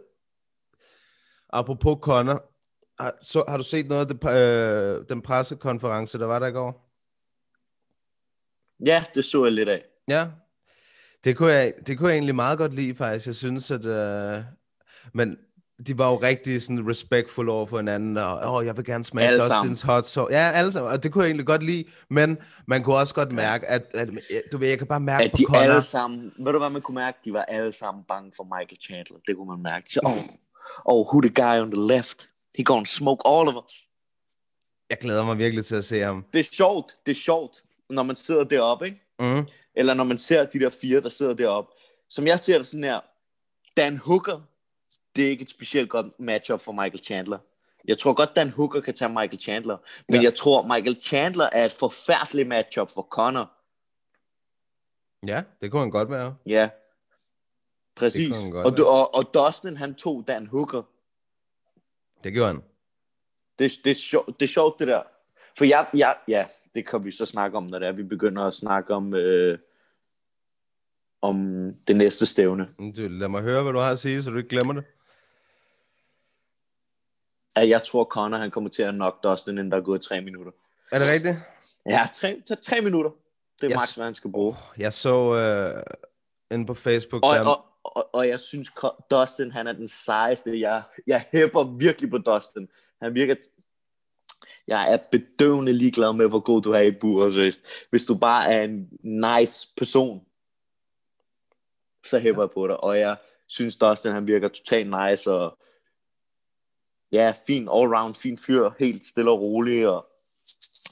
[1.49, 2.51] Apropos Connor,
[2.99, 6.51] har, så, har du set noget af det, øh, den pressekonference, der var der i
[6.51, 6.91] går?
[8.85, 9.85] ja, det så jeg lidt af.
[10.07, 10.27] Ja.
[11.23, 13.27] Det kunne jeg, det kunne jeg egentlig meget godt lide, faktisk.
[13.27, 13.85] Jeg synes, at...
[13.85, 14.43] Øh,
[15.13, 15.39] men
[15.87, 19.27] de var jo rigtig sådan respectful over for hinanden, og åh, jeg vil gerne smage
[19.27, 20.33] Alle Dustins hot sauce.
[20.33, 23.31] Ja, alle sammen, og det kunne jeg egentlig godt lide, men man kunne også godt
[23.31, 24.09] mærke, at, at
[24.51, 26.69] du ved, jeg kan bare mærke At på de Connor, alle sammen, ved du hvad
[26.69, 27.17] man kunne mærke?
[27.25, 29.17] De var alle sammen bange for Michael Chandler.
[29.27, 29.89] Det kunne man mærke.
[29.89, 30.23] Sagde, oh,
[30.85, 32.29] oh, who the guy on the left?
[32.57, 33.73] He gonna smoke all of us.
[34.89, 36.25] jeg glæder mig virkelig til at se ham.
[36.33, 39.01] Det er sjovt, det er sjovt, når man sidder deroppe, ikke?
[39.19, 39.47] Mm.
[39.75, 41.71] Eller når man ser de der fire, der sidder deroppe.
[42.09, 42.99] Som jeg ser det sådan her,
[43.77, 44.41] Dan Hooker,
[45.15, 47.37] det er ikke et specielt godt matchup for Michael Chandler.
[47.87, 49.77] Jeg tror godt, Dan Hooker kan tage Michael Chandler.
[50.07, 50.23] Men Ja.
[50.23, 53.51] jeg tror, Michael Chandler er et forfærdeligt matchup for Connor.
[55.27, 56.35] Ja, det kunne han godt være.
[56.45, 56.69] Ja,
[57.95, 58.37] præcis.
[58.53, 60.81] Og, du- og, og Dustin, han tog Dan Hooker.
[62.23, 62.61] Det gjorde han.
[63.59, 65.03] Det, det, er sjovt, det er sjovt, det der.
[65.57, 66.45] For jeg, jeg, ja,
[66.75, 69.59] det kan vi så snakke om, når det er, vi begynder at snakke om, øh,
[71.21, 71.35] om
[71.87, 72.67] det næste stævne.
[72.95, 74.83] Lad mig høre, hvad du har at sige, så du ikke glemmer det.
[77.55, 80.21] At jeg tror, Connor han kommer til at knock Dustin, inden der er gået tre
[80.21, 80.51] minutter.
[80.91, 81.35] Er det rigtigt?
[81.89, 83.11] Ja, tre, tre, tre minutter.
[83.61, 83.75] Det er yes.
[83.75, 84.55] max, hvad han skal bruge.
[84.77, 85.83] Jeg så øh,
[86.51, 88.71] inde på Facebook, Og, der, og, og, og jeg synes,
[89.11, 90.59] Dustin, han er den sejeste.
[90.59, 92.67] Jeg, jeg hæpper virkelig på Dustin.
[93.01, 93.35] Han virker...
[94.67, 97.55] Jeg er bedøvende ligeglad med, hvor god du er i buret.
[97.89, 100.25] Hvis du bare er en nice person,
[102.05, 102.83] så hæpper jeg på dig.
[102.83, 103.15] Og jeg
[103.47, 105.31] synes, Dustin, han virker totalt nice.
[105.31, 105.57] Og
[107.11, 108.69] ja, fin all-round, fin fyr.
[108.79, 110.05] Helt stille og rolig og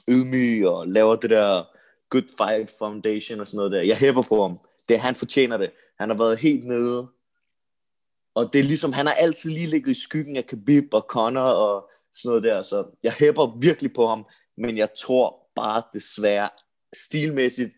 [0.08, 1.64] ydmyg og laver det der
[2.10, 3.82] good fight foundation og sådan noget der.
[3.82, 4.58] Jeg hæpper på ham.
[4.88, 5.70] Det, han fortjener det.
[5.98, 7.08] Han har været helt nede.
[8.34, 11.40] Og det er ligesom, han har altid lige ligget i skyggen af Khabib og Conor
[11.40, 12.62] og sådan noget der.
[12.62, 14.26] Så jeg hæpper virkelig på ham.
[14.56, 16.48] Men jeg tror bare desværre,
[16.92, 17.74] stilmæssigt,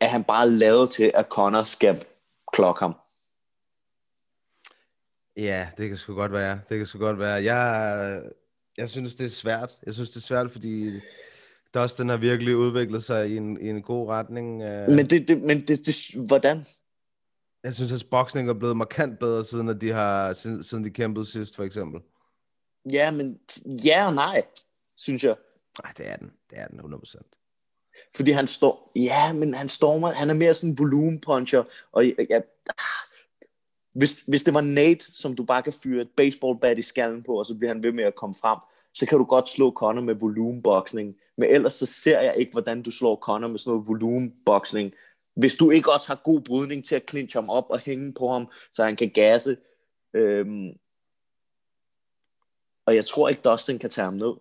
[0.00, 1.96] at han bare er lavet til, at Conor skal
[2.52, 2.94] klokke ham.
[5.36, 6.60] Ja, det kan sgu godt være.
[6.68, 7.42] Det kan sgu godt være.
[7.42, 8.22] Jeg,
[8.76, 9.70] jeg synes, det er svært.
[9.86, 11.00] Jeg synes, det er svært, fordi
[11.74, 14.62] Dustin har virkelig udviklet sig i en, i en god retning.
[14.62, 16.64] Øh, Men, det, det, men det, det, hvordan?
[17.64, 20.90] Jeg synes, at boksning er blevet markant bedre, siden, at de har, siden, siden de
[20.90, 22.00] kæmpede sidst, for eksempel.
[22.90, 23.38] Ja, men
[23.84, 24.44] ja og nej,
[24.96, 25.36] synes jeg.
[25.82, 26.30] Nej, det er den.
[26.50, 27.38] Det er den 100%.
[28.14, 32.06] Fordi han står, ja, men han stormer, han er mere sådan en volumen puncher, og
[32.06, 32.42] jeg, jeg,
[33.92, 37.22] hvis, hvis det var Nate, som du bare kan fyre et baseball bat i skallen
[37.22, 38.58] på, og så bliver han ved med at komme frem,
[38.94, 41.14] så kan du godt slå Conor med volumenboksning.
[41.36, 44.92] Men ellers så ser jeg ikke, hvordan du slår Conor med sådan noget volumenboksning.
[45.36, 48.28] Hvis du ikke også har god brydning til at clinche ham op og hænge på
[48.28, 49.56] ham, så han kan gasse.
[50.14, 50.68] Øhm,
[52.86, 54.32] og jeg tror ikke, Dustin kan tage ham ned.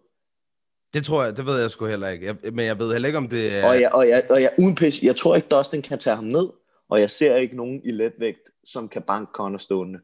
[0.94, 2.26] Det tror jeg, det ved jeg sgu heller ikke.
[2.26, 3.68] Jeg, men jeg ved heller ikke, om det er...
[3.68, 6.26] Og jeg, og jeg, og jeg, uden pis, jeg tror ikke, Dustin kan tage ham
[6.26, 6.50] ned,
[6.91, 9.99] og jeg ser ikke nogen i letvægt, som kan banke Conor stående.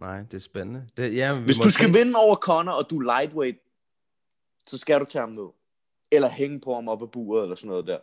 [0.00, 0.88] Nej, det er spændende.
[0.96, 1.70] Det, ja, vi Hvis du se.
[1.70, 3.58] skal vinde over Conor, og du er lightweight,
[4.66, 5.48] så skal du tage ham ned.
[6.10, 7.98] Eller hænge på ham op ad buret, eller sådan noget der.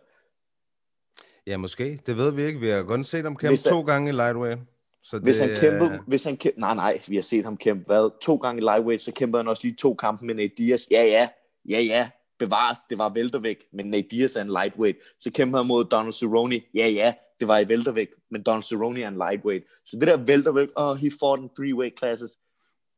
[1.48, 2.00] Ja, måske.
[2.06, 2.60] Det ved vi ikke.
[2.60, 4.62] Vi har kun set ham kæmpe Hvis han- to gange i lightweight.
[5.02, 7.58] Så det, Hvis han kæmper, øh, hvis han kæmper, nej nej, vi har set ham
[7.58, 10.54] kæmpe, hvad, to gange i lightweight, så kæmpede han også lige to kampe med Nate
[10.58, 10.82] Diaz.
[10.92, 11.30] Ja, ja,
[11.70, 12.10] ja, ja,
[12.46, 14.98] bevares, det var væltervægt, men Nate Diaz er en lightweight.
[15.20, 16.62] Så kæmpede han mod Donald Cerrone.
[16.74, 19.66] Ja, ja, det var i væltervægt, men Donald Cerrone er en lightweight.
[19.86, 22.32] Så det der væltervægt, oh, he fought in three weight classes.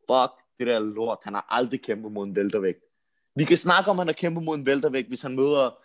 [0.10, 1.20] Fuck, det der lort.
[1.24, 2.80] Han har aldrig kæmpet mod en væltervægt.
[3.36, 5.78] Vi kan snakke om, at han har kæmpet mod en væltervægt, hvis han møder,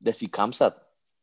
[0.00, 0.72] lad os sige, Kamsat.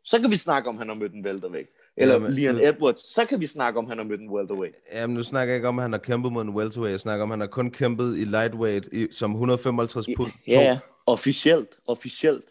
[0.03, 1.69] Så kan vi snakke om, at han har mødt en væltervægt.
[2.01, 4.29] Eller Ja, men- Leon Edwards, så kan vi snakke om, at han har mødt en
[4.29, 4.75] welterweight.
[4.93, 6.91] Jamen, nu snakker jeg ikke om, at han har kæmpet mod en welterweight.
[6.91, 10.31] Jeg snakker om, at han har kun kæmpet i lightweight i, som 155 pund.
[10.47, 12.45] Ja, ja, officielt, officielt.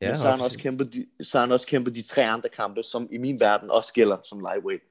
[0.00, 2.26] ja Ja, så, har han også kæmpet de, så har han også kæmpet de tre
[2.28, 4.82] andre kampe, som i min verden også gælder som lightweight.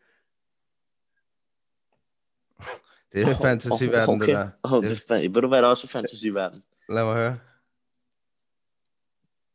[3.14, 4.26] Det er fantasiverden, okay.
[4.28, 4.50] det der.
[4.64, 6.62] Oh, Det- er ved du hvad, der er også er fantasiverden?
[6.90, 7.38] Lad mig høre.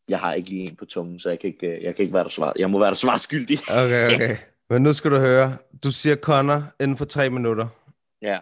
[0.09, 2.15] Jeg har ikke lige en på tungen, så jeg kan ikke, øh, jeg kan ikke
[2.15, 2.53] være der svar.
[2.59, 3.59] Jeg må være der svarskyldig.
[3.85, 4.37] Okay, okay.
[4.71, 5.57] Men nu skal du høre.
[5.85, 7.69] Du siger Connor inden for tre minutter.
[8.23, 8.39] Ja.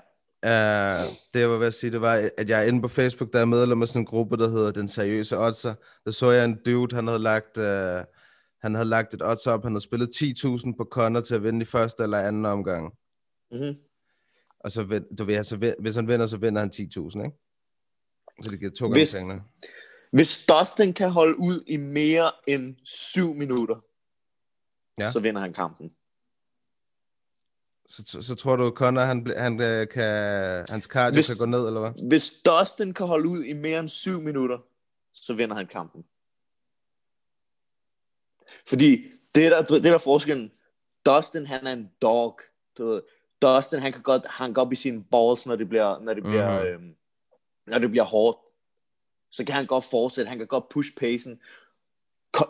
[0.46, 3.32] Uh, det jeg var ved at sige, det var, at jeg er inde på Facebook,
[3.32, 5.74] der er medlem af sådan en gruppe, der hedder Den Seriøse Oddser.
[6.04, 7.64] Der så jeg en dude, han havde lagt, uh,
[8.62, 11.62] han havde lagt et odds op, han havde spillet 10.000 på Connor til at vinde
[11.62, 12.92] i første eller anden omgang.
[13.50, 13.76] Mm-hmm.
[14.60, 17.36] Og så, du ved, altså, hvis han vinder, så vinder han 10.000, ikke?
[18.42, 19.40] Så det giver to gange Hvis- pengene.
[20.10, 23.76] Hvis Dustin kan holde ud i mere end syv minutter,
[24.98, 25.12] Ja.
[25.12, 25.94] så vinder han kampen.
[27.88, 31.44] Så, så, så tror du, Connor, han, han øh, kan, hans cardio Hvis- kan gå
[31.44, 32.08] ned, eller hvad?
[32.08, 34.58] Hvis Dustin kan holde ud i mere end syv minutter,
[35.14, 36.04] så vinder han kampen.
[38.68, 39.02] Fordi
[39.34, 40.50] det der, det der er forskellen.
[41.06, 42.40] Dustin, han er en dog.
[42.78, 43.02] Du ved.
[43.42, 46.58] Dustin, han kan godt hanke op i sine balls, når det bliver, når det bliver,
[46.58, 46.68] Mhm.
[46.68, 46.94] øhm,
[47.66, 48.38] når det bliver hårdt.
[49.30, 50.28] Så kan han godt fortsætte.
[50.28, 51.40] Han kan godt push pacen.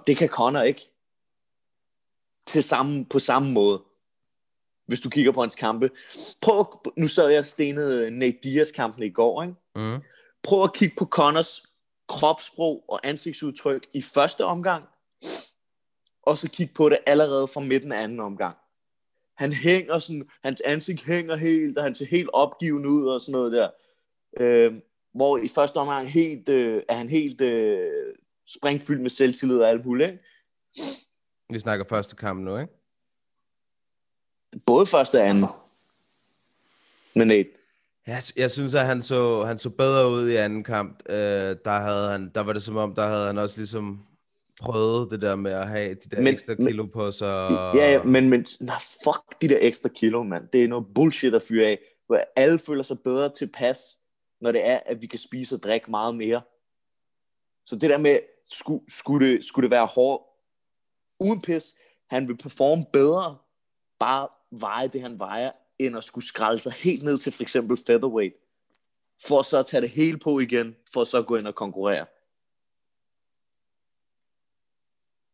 [0.06, 0.88] Det kan Connor ikke.
[2.46, 3.82] Til samme, på samme måde.
[4.86, 5.90] Hvis du kigger på hans kampe.
[6.40, 9.54] Prøv, at- nu sad jeg og stenede Nate Diaz kampen i går, ikke?
[9.76, 10.00] Mm.
[10.42, 11.62] prøv at kigge på Connors
[12.08, 14.84] kropssprog og ansigtsudtryk i første omgang,
[16.22, 18.56] og så kig på det allerede fra midten af anden omgang.
[19.34, 23.32] Han hænger sådan, hans ansigt hænger helt, og han ser helt opgivende ud og sådan
[23.32, 23.70] noget der.
[24.40, 24.74] Øh,
[25.14, 27.90] hvor i første omgang helt, øh, er han helt øh,
[28.46, 30.10] springfyldt med selvtillid og alt muligt.
[30.10, 30.22] Ikke?
[31.50, 32.72] Vi snakker første kamp nu, ikke?
[34.66, 35.44] Både første og anden.
[37.14, 37.48] Men Nate.
[38.06, 41.02] Jeg, jeg synes, at han så, han så bedre ud i anden kamp.
[41.08, 41.16] Øh,
[41.64, 44.06] der, havde han, der var det som om, der havde han også ligesom
[44.60, 47.50] prøvet det der med at have de der men, ekstra men- kilo på sig.
[47.74, 50.48] Ja, ja, men, men nej, fuck de der ekstra kilo, mand.
[50.52, 51.78] Det er noget bullshit at fyre af.
[52.06, 53.98] Hvor alle føler sig bedre tilpas,
[54.40, 56.42] når det er, at vi kan spise og drikke meget mere.
[57.66, 60.24] Så det der med, skulle, skulle, det, skulle det være hårdt,
[61.20, 61.74] uden pis,
[62.06, 63.38] han vil performe bedre,
[63.98, 67.78] bare veje det, han vejer, end at skulle skralde sig helt ned til for eksempel
[67.86, 68.36] featherweight,
[69.26, 72.06] for så at tage det hele på igen, for så at gå ind og konkurrere.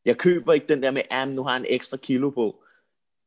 [0.05, 2.63] Jeg køber ikke den der med, at nu har han ekstra kilo på.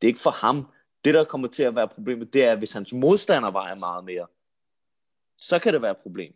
[0.01, 0.67] Det er ikke for ham.
[1.05, 4.27] Det, der kommer til at være problemet, det er, hvis hans modstander vejer meget mere.
[5.41, 6.33] Så kan det være et problem.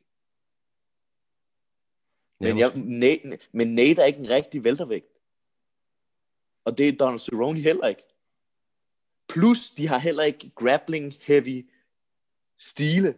[2.39, 5.07] Men, jeg, Nate, men Nate er ikke en rigtig væltervægt.
[6.65, 8.03] Og det er Donald Cerrone heller ikke.
[9.27, 11.69] Plus, de har heller ikke grappling heavy
[12.57, 13.15] stile.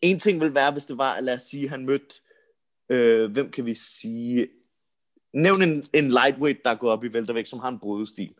[0.00, 2.14] En ting vil være, hvis det var, lad os sige, han mødte,
[2.88, 4.48] øh, hvem kan vi sige,
[5.32, 8.34] nævn en, en lightweight, der går op i væltervægt, som har en brydestil,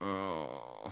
[0.00, 0.90] Åh,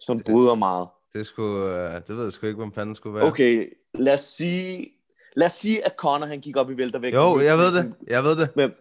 [0.00, 0.88] som bryder meget.
[1.14, 3.24] Det, skulle, øh, det ved jeg sgu ikke, hvem fanden skulle være.
[3.24, 4.92] Okay, lad os sige,
[5.36, 7.14] lad os sige, at Conor, han gik op i væltervægt.
[7.14, 7.94] Jo, jeg ved det.
[8.06, 8.48] Jeg ved det.
[8.54, 8.74] Hvem?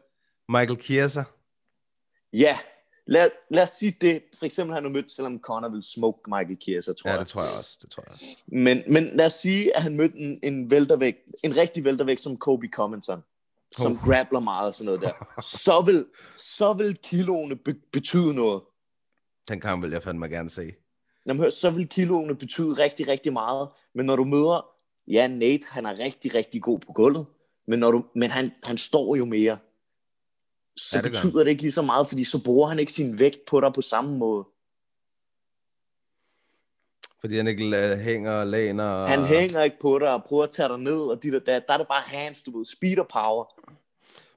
[0.49, 1.23] Michael Kierser.
[2.33, 2.57] Ja,
[3.07, 4.23] lad, lad os sige det.
[4.39, 7.19] For eksempel han har mødt, selvom Conor vil smoke Michael Chiesa, tror Ja, jeg.
[7.19, 7.77] det tror jeg også.
[7.81, 8.25] Det tror jeg også.
[8.47, 12.37] Men, men lad os sige, at han mødte en, en væltervægt, en rigtig væltervægt som
[12.37, 13.23] Kobe Covington,
[13.77, 14.05] som Oh.
[14.09, 15.41] grappler meget og sådan noget der.
[15.41, 16.05] Så vil,
[16.37, 18.61] så vil kiloene be, betyde noget.
[19.49, 20.73] Den kamp vil jeg fandme gerne se.
[21.25, 23.69] Jamen, hør, så vil kiloene betyde rigtig, rigtig meget.
[23.93, 24.67] Men når du møder,
[25.07, 27.25] ja, Nate, han er rigtig, rigtig god på gulvet,
[27.67, 29.57] men, når du, men han, han står jo mere.
[30.77, 33.19] Så Ja, det betyder det ikke lige så meget, fordi så bruger han ikke sin
[33.19, 34.45] vægt på dig på samme måde.
[37.21, 38.84] Fordi han ikke hænger og læner.
[38.84, 39.10] Og...
[39.10, 41.67] Han hænger ikke på dig og prøver at tage dig ned, og dit og dat.
[41.67, 43.45] Der er det bare hands, du ved, speed og power.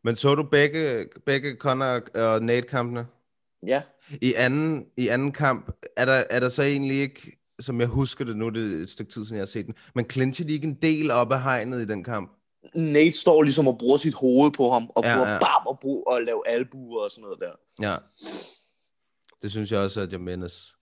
[0.03, 3.07] Men så du begge, begge Conor og Nate-kampene?
[3.66, 3.83] Ja,
[4.21, 8.25] I anden, I anden kamp, er der, er der så egentlig ikke, som jeg husker
[8.25, 10.53] det nu, det er et stykke tid siden, jeg har set den, men clincher de
[10.53, 12.33] ikke en del op af hegnet i den kamp?
[12.75, 15.38] Nate står ligesom og bruger sit hoved på ham, og Ja, prøver ja.
[15.38, 17.53] bam og, bruge, og lave albuer og sådan noget der.
[17.81, 17.97] Ja.
[19.43, 20.75] Det synes jeg også, at jeg mindes.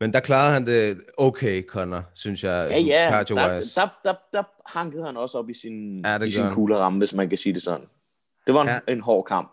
[0.00, 2.68] Men der klarede han det okay, Connor, synes jeg.
[2.70, 6.50] Ja, ja, der, der, der, der hankede han også op i sin, Ja, i sin
[6.50, 7.86] kugleramme, hvis man kan sige det sådan.
[8.46, 8.78] Det var en, ja.
[8.88, 9.52] en hård kamp.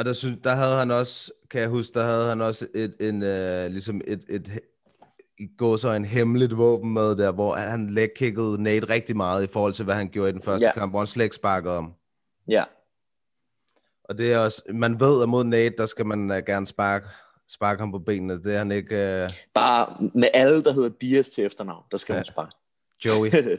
[0.00, 2.94] Og der, synes, der havde han også, kan jeg huske, der havde han også et,
[3.00, 4.50] en, uh, ligesom et, et,
[5.38, 9.52] i går så en hemmeligt våben med der, hvor han legkickede Nate rigtig meget i
[9.52, 10.72] forhold til, hvad han gjorde i den første Ja.
[10.72, 11.92] kamp, hvor han slet ikke sparkede om.
[12.48, 12.64] Ja,
[14.04, 17.06] Og det er også, man ved, at mod Nate, der skal man uh, gerne sparke,
[17.48, 18.42] sparke ham på benene.
[18.42, 22.12] Det er han ikke, uh, bare med alle, der hedder Diaz til efternavn, der skal
[22.12, 22.18] Ja.
[22.18, 22.50] man spare.
[23.04, 23.30] Joey.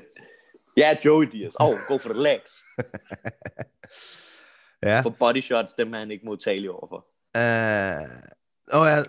[0.78, 1.54] ja, Joey Diaz.
[1.60, 2.52] Oh, go for the legs.
[4.84, 5.02] ja.
[5.02, 7.06] For body shots, dem er han ikke modtagelig overfor.
[7.38, 9.04] Uh, oh ja,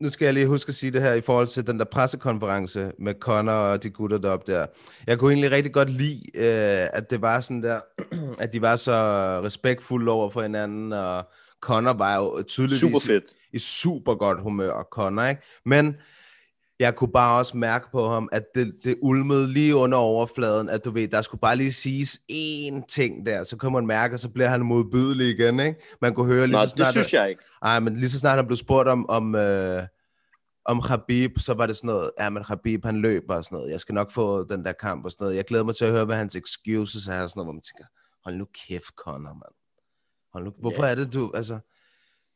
[0.00, 2.92] nu skal jeg lige huske at sige det her i forhold til den der pressekonference
[2.98, 4.66] med Connor og de gutter deroppe der.
[5.06, 7.80] Jeg kunne egentlig rigtig godt lide, øh, at det var sådan der,
[8.42, 8.92] at de var så
[9.44, 11.24] respektfulde over for hinanden, og
[11.60, 13.24] Connor var jo tydeligvis Super fedt.
[13.52, 15.42] i super godt humør, Connor, ikke?
[15.64, 15.96] Men
[16.80, 20.84] jeg kunne bare også mærke på ham, at det, det ulmede lige under overfladen, at
[20.84, 24.20] du ved, der skulle bare lige siges én ting der, så kunne man mærke, og
[24.20, 25.80] så bliver han modbydelig igen, ikke?
[26.00, 26.92] Man kunne høre lige Nå, så det snart...
[26.92, 27.42] synes jeg ikke.
[27.62, 29.82] Ej, men lige så snart han blev spurgt om, om, øh,
[30.64, 33.72] om Khabib, så var det sådan noget, ja, men Khabib, han løber og sådan noget.
[33.72, 35.36] Jeg skal nok få den der kamp og sådan noget.
[35.36, 37.62] Jeg glæder mig til at høre, hvad hans excuses er og sådan noget, hvor man
[37.62, 37.84] tænker,
[38.24, 39.54] hold nu kæft, Conor, mand.
[40.32, 41.58] Hold nu, hvorfor er det, du, altså,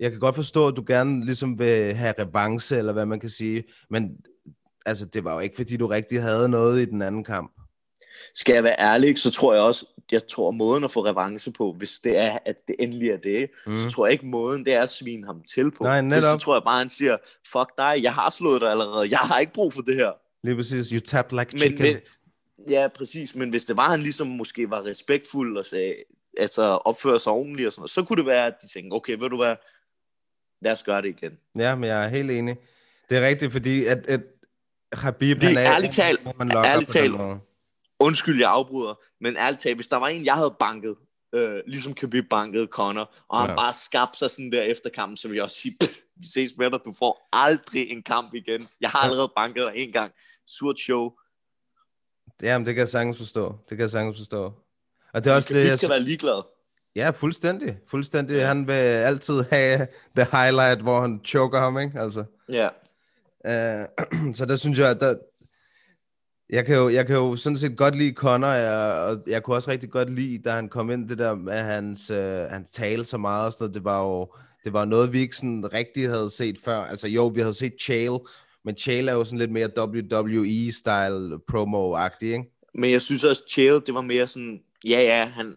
[0.01, 3.31] jeg kan godt forstå, at du gerne ligesom vil have revanche, eller hvad man kan
[3.31, 4.11] sige, men
[4.87, 7.53] altså, det var jo ikke, fordi du rigtig havde noget i den anden kamp.
[8.35, 11.73] Skal jeg være ærlig, så tror jeg også, jeg tror måden at få revanche på,
[11.73, 13.77] hvis det er, at det endelig er det, mm.
[13.77, 15.85] så tror jeg ikke måden, det er at svine ham til på.
[15.85, 16.41] Nej, netop.
[16.41, 19.39] Så tror jeg bare, han siger, fuck dig, jeg har slået dig allerede, jeg har
[19.39, 20.13] ikke brug for det her.
[20.45, 21.83] Lige præcis, you tapped like Men, chicken.
[21.85, 21.97] men,
[22.71, 25.95] ja, præcis, men hvis det var, han ligesom måske var respektfuld og sagde,
[26.39, 29.17] altså opfører sig ordentligt og sådan noget, så kunne det være, at de tænkte, okay,
[29.19, 29.57] ved du hvad,
[30.63, 31.39] lad os gøre det igen.
[31.59, 32.57] Ja, men jeg er helt enig.
[33.11, 34.21] Det er rigtigt, fordi at, at
[34.93, 35.63] Khabib, Fordi han er...
[35.75, 36.21] ærligt talt-
[36.67, 37.15] ærligt talt-.
[38.01, 40.97] Undskyld, jeg afbryder, men ærligt talt, hvis der var en, jeg havde banket,
[41.35, 43.57] øh, ligesom Khabib bankede Conor, og han Ja.
[43.57, 46.51] bare skabte sig sådan der efter kampen, så vil jeg også sige, "Pff, vi ses
[46.59, 48.63] med dig, du får aldrig en kamp igen.
[48.81, 50.13] Jeg har allerede banket dig en gang.
[50.47, 51.11] Surt show.
[52.43, 53.49] Jamen, det kan jeg sagtens forstå.
[53.49, 54.53] Det kan jeg sagtens forstå.
[55.13, 55.81] Og det er også det, Khabib jeg...
[55.81, 56.43] kan være ligeglad.
[56.97, 57.77] Ja, fuldstændig.
[57.89, 58.35] Fuldstændig.
[58.35, 58.47] Ja.
[58.47, 62.01] Han vil altid have the highlight, hvor han choker ham, ikke?
[62.01, 62.25] Altså.
[62.49, 62.69] Ja.
[63.45, 63.89] Uh,
[64.39, 65.15] så der synes jeg, at der,
[66.51, 69.57] jeg kan, jo, jeg kan jo sådan set godt lide Connor, jeg, og jeg kunne
[69.57, 73.05] også rigtig godt lide, da han kom ind, det der med hans, uh, hans tale
[73.05, 74.33] så meget og sådan noget, det var jo
[74.65, 76.77] det var noget, vi ikke sådan rigtig havde set før.
[76.77, 78.19] Altså jo, vi havde set Chael,
[78.65, 82.45] men Chael er jo sådan lidt mere WWE-style promo-agtig, ikke?
[82.75, 85.57] Men jeg synes også, Chael, det var mere sådan, ja, ja, han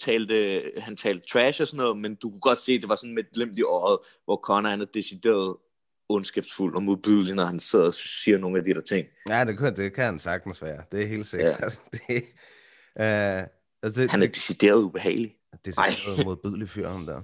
[0.00, 3.14] talte, han talte trash og sådan noget, men du kunne godt se, det var sådan
[3.14, 5.56] med et glimt i øjet, hvor Conor han er decideret
[6.08, 9.06] ondskabsfuld og modbydelig, når han sidder og siger nogle af de der ting.
[9.28, 10.82] Ja, det kan, det kan han sagtens være.
[10.92, 11.78] Det er helt sikkert.
[12.08, 12.14] Ja.
[12.14, 12.22] det,
[13.40, 13.48] uh,
[13.82, 15.34] altså det, Han er det, decideret ubehagelig.
[15.52, 17.20] er noget modbydelig fyr, ham der.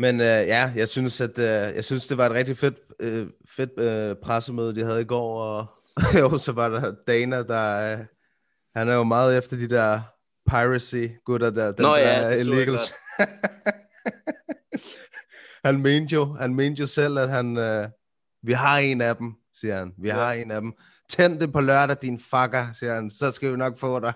[0.00, 1.44] Men uh, ja, jeg synes, at uh,
[1.76, 5.42] jeg synes, det var et rigtig fedt, uh, fedt uh, pressemøde, de havde i går,
[5.42, 5.66] og
[6.20, 8.04] jo, så var der Dana, der uh,
[8.76, 10.00] han er jo meget efter de der
[10.50, 11.72] piracy-gutter der.
[11.72, 12.80] Den Nå der ja, det illegals.
[15.64, 17.84] han mente jo, han mente jo selv, at han, uh,
[18.42, 19.92] vi har en af dem, siger han.
[19.98, 20.14] Vi ja.
[20.14, 20.72] har en af dem.
[21.08, 23.10] Tænd det på lørdag, din fucker, siger han.
[23.10, 24.12] Så skal vi nok få dig.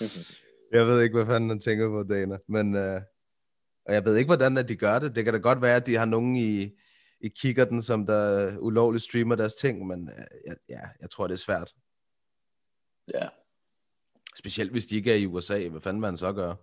[0.72, 2.38] jeg ved ikke, hvad fanden han tænker på, Dana.
[2.48, 3.00] Men, uh,
[3.86, 5.16] og jeg ved ikke, hvordan at de gør det.
[5.16, 6.70] Det kan da godt være, at de har nogen i,
[7.20, 10.10] i kikkerten, som der ulovligt streamer deres ting, men
[10.46, 11.72] ja, ja, jeg tror, det er svært.
[13.14, 13.28] Ja,
[14.38, 15.68] Specielt hvis de ikke er i USA.
[15.68, 16.56] Hvad fanden vil han så gøre?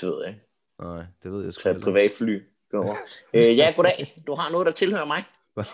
[0.00, 0.40] det ved jeg ikke.
[0.80, 1.80] Nej, det ved jeg sgu ikke.
[1.80, 2.42] privatfly.
[2.70, 2.98] Går.
[3.34, 4.22] øh, ja, goddag.
[4.26, 5.24] Du har noget, der tilhører mig.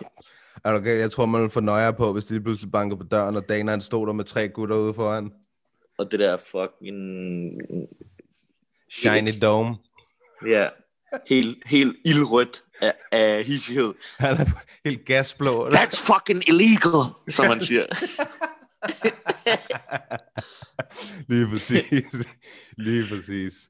[0.64, 0.98] Er du okay?
[0.98, 3.70] Jeg tror, man vil få nøje på, hvis de pludselig banker på døren, og Dana
[3.70, 5.32] han stod der med tre gutter ude foran.
[5.98, 7.00] Og det der fucking...
[8.90, 9.76] Shiny Dome.
[10.46, 10.68] Ja,
[11.28, 13.94] helt, helt ildrødt af, af hissighed.
[14.18, 14.46] Han er
[14.84, 15.68] helt gasblå.
[15.68, 17.86] That's fucking illegal, som man siger.
[21.28, 22.26] lige præcis.
[22.76, 23.68] lige præcis.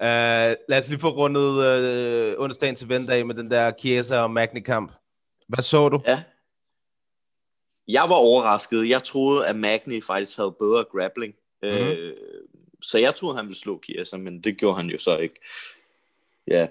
[0.00, 0.04] Uh,
[0.68, 4.92] lad os lige få rundet uh, onsdagen til vendag med den der Chiesa og Magni-kamp.
[5.48, 6.00] Hvad så du?
[6.06, 6.22] Ja.
[7.88, 8.88] Jeg var overrasket.
[8.88, 11.34] Jeg troede, at Magni faktisk havde bedre grappling.
[11.62, 11.68] Mm.
[11.68, 11.78] Mhm.
[11.78, 12.16] Øh,
[12.82, 15.34] så jeg troede, han ville slå Chiesa, men det gjorde han jo så ikke.
[16.46, 16.68] Ja,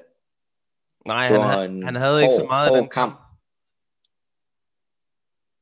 [1.06, 3.20] Nej, han, havde, en han havde ikke så hård- meget af hård den kamp.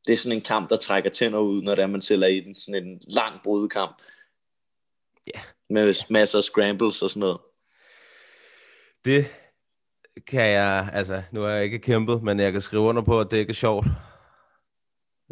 [0.07, 2.39] Det er sådan en kamp, der trækker tænder ud, når det er, man tæller i
[2.39, 2.55] den.
[2.55, 4.01] Sådan en lang brudkamp.
[5.35, 5.41] Ja.
[5.69, 7.39] Med masser af scrambles og sådan noget.
[9.05, 9.25] Det
[10.27, 13.31] kan jeg, altså, nu har jeg ikke kæmpet, men jeg kan skrive under på, at
[13.31, 13.87] det ikke er sjovt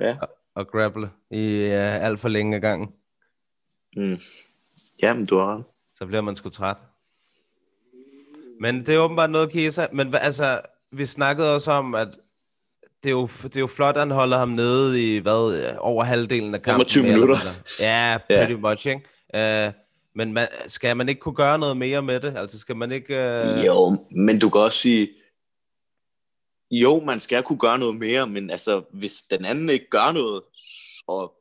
[0.01, 0.17] Ja.
[0.55, 2.87] at grapple i uh, alt for længe af gangen.
[3.95, 4.17] Mm.
[5.01, 5.63] Jamen, du har.
[5.97, 6.77] Så bliver man sgu træt.
[8.59, 9.87] Men det er åbenbart noget, Kiesa.
[9.93, 12.07] Men altså, vi snakkede også om, at
[13.03, 16.03] det er jo, det er jo flot, at han holder ham nede i, hvad, over
[16.03, 16.89] halvdelen af kampen.
[16.89, 17.51] 25 mere eller minutter.
[17.79, 19.67] Ja, pretty much, ikke?
[19.67, 19.73] Uh,
[20.15, 22.37] men man, skal man ikke kunne gøre noget mere med det?
[22.37, 23.13] Altså, skal man ikke...
[23.13, 23.65] Uh...
[23.65, 25.09] Jo, men du kan også sige,
[26.71, 30.43] jo, man skal kunne gøre noget mere, men altså, hvis den anden ikke gør noget,
[31.07, 31.33] og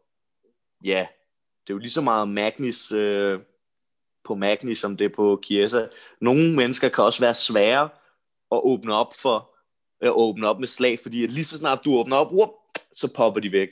[0.84, 1.06] ja,
[1.66, 3.40] det er jo lige så meget Magnis øh,
[4.24, 5.86] på Magni, som det er på Chiesa.
[6.20, 7.88] Nogle mennesker kan også være svære
[8.52, 9.51] at åbne op for,
[10.02, 12.50] at åbne op med slag, fordi at lige så snart du åbner op, whoop,
[12.94, 13.68] så popper de væk.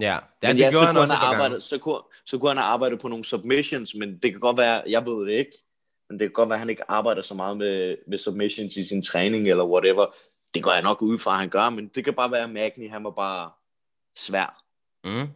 [0.00, 2.38] Ja, ja men det ja, gjorde så, han kunne også han arbejdet, så, kunne, så
[2.38, 5.32] kunne han have arbejdet på nogle submissions, men det kan godt være, jeg ved det
[5.32, 5.52] ikke,
[6.10, 8.84] men det kan godt være, at han ikke arbejder så meget med, med submissions i
[8.84, 10.06] sin træning eller whatever.
[10.54, 12.50] Det går jeg nok ud fra, at han gør, men det kan bare være, at
[12.50, 13.50] Magni, han var bare
[14.16, 14.62] svær.
[15.04, 15.28] Mm.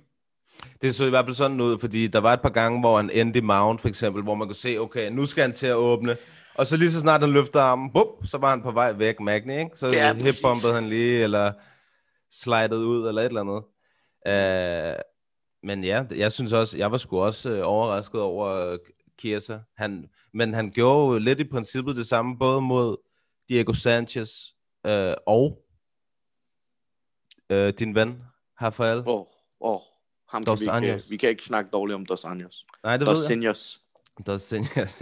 [0.83, 3.11] Det så i hvert fald sådan ud, fordi der var et par gange, hvor han
[3.11, 5.75] endte i mount, for eksempel, hvor man kunne se, okay, nu skal han til at
[5.75, 6.17] åbne.
[6.61, 9.21] Og så lige så snart han løfter armen, bup, så var han på vej væk,
[9.21, 9.71] Magni, ikke?
[9.75, 11.53] Så Ja, hipbumpede han lige, eller
[12.31, 13.63] slidede ud, eller et eller andet.
[14.29, 15.01] Uh,
[15.69, 18.79] men ja, jeg synes også, jeg var sgu også uh, overrasket over uh,
[19.21, 19.59] Chiesa.
[19.77, 22.97] Han, men han gjorde jo lidt i princippet det samme, både mod
[23.49, 24.31] Diego Sanchez
[24.89, 25.63] uh, og
[27.53, 28.23] uh, din ven,
[28.63, 28.99] Rafael.
[28.99, 29.27] Åh, oh,
[29.61, 29.81] oh,
[30.29, 32.67] ham Dos kan vi, ikke, vi kan ikke snakke dårligt om Dos Anjos.
[32.85, 33.29] Nej, det Dos ved jeg.
[33.29, 33.80] Seniors.
[34.23, 35.01] Dos Seniors.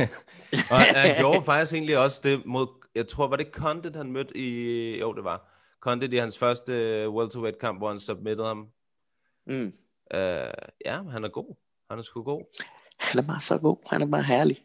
[0.70, 4.36] og han gjorde faktisk egentlig også det mod, jeg tror, var det Condit, han mødte
[4.36, 8.66] i, jo det var, Condit i hans første øh, welterweight kamp, hvor han submittede ham.
[9.46, 9.72] Mm.
[10.14, 10.20] Uh,
[10.84, 11.56] ja, han er god.
[11.90, 12.64] Han er sgu god.
[12.98, 13.76] Han er bare så god.
[13.90, 14.64] Han er bare herlig.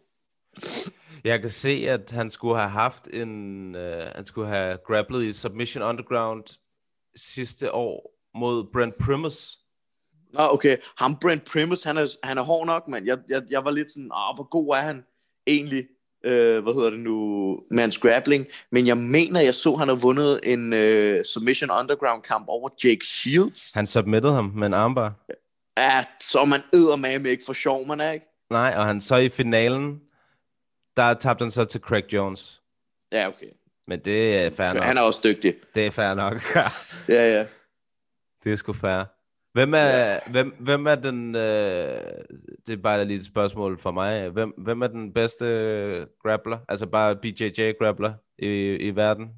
[1.23, 3.81] Jeg kan se, at han skulle have haft en, uh,
[4.15, 6.59] han skulle have grapplet i Submission Underground
[7.15, 9.59] sidste år mod Brent Primus.
[10.33, 10.77] Nå, okay.
[10.97, 13.05] Ham Brent Primus, han er, han er hård nok, mand.
[13.05, 15.03] Jeg, jeg, jeg var lidt sådan, åh, hvor god er han
[15.47, 15.87] egentlig?
[16.25, 17.59] Øh, hvad hedder det nu?
[17.71, 18.45] Med hans grappling.
[18.71, 23.05] Men jeg mener, jeg så, han har vundet en øh, Submission Underground kamp over Jake
[23.05, 23.73] Shields.
[23.73, 25.13] Han submittede ham med en armbar.
[25.77, 28.25] Ja, så er man eddermame ikke for sjov, man er ikke?
[28.49, 30.01] Nej, og han så i finalen,
[30.97, 32.61] der tabte han så til Craig Jones.
[33.11, 33.47] Ja, okay.
[33.87, 34.83] Men det er fair nok.
[34.83, 35.55] Han er også dygtig.
[35.75, 36.41] Det er fair nok.
[37.07, 37.45] Ja, ja.
[38.43, 39.03] det er sgu fair.
[39.53, 40.17] Hvem er, ja.
[40.31, 41.41] hvem, hvem er den, øh,
[42.65, 46.57] det er bare lige et spørgsmål for mig, hvem, hvem er den bedste øh, grappler,
[46.69, 49.29] altså bare BJJ grappler i, i verden?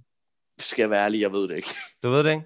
[0.59, 1.70] Skal jeg være ærlig, jeg ved det ikke.
[2.03, 2.43] Du ved det ikke?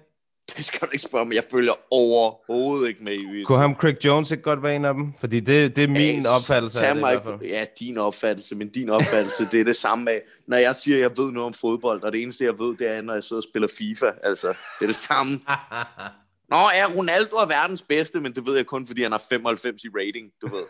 [0.56, 1.34] Det skal du ikke spørge mig.
[1.34, 4.94] Jeg følger overhovedet ikke med i Kunne ham Craig Jones ikke godt være en af
[4.94, 5.12] dem?
[5.18, 7.50] Fordi det, det er min Øh, opfattelse tag af det i mig hvert fald.
[7.50, 11.00] Ja, din opfattelse, men din opfattelse, det er det samme af, når jeg siger, at
[11.00, 13.40] jeg ved noget om fodbold, og det eneste, jeg ved, det er, når jeg sidder
[13.40, 14.10] og spiller FIFA.
[14.22, 15.40] Altså, det er det samme.
[16.50, 19.84] Nå, ja, Ronaldo er verdens bedste, men det ved jeg kun, fordi han har 95
[19.84, 20.64] i rating, du ved.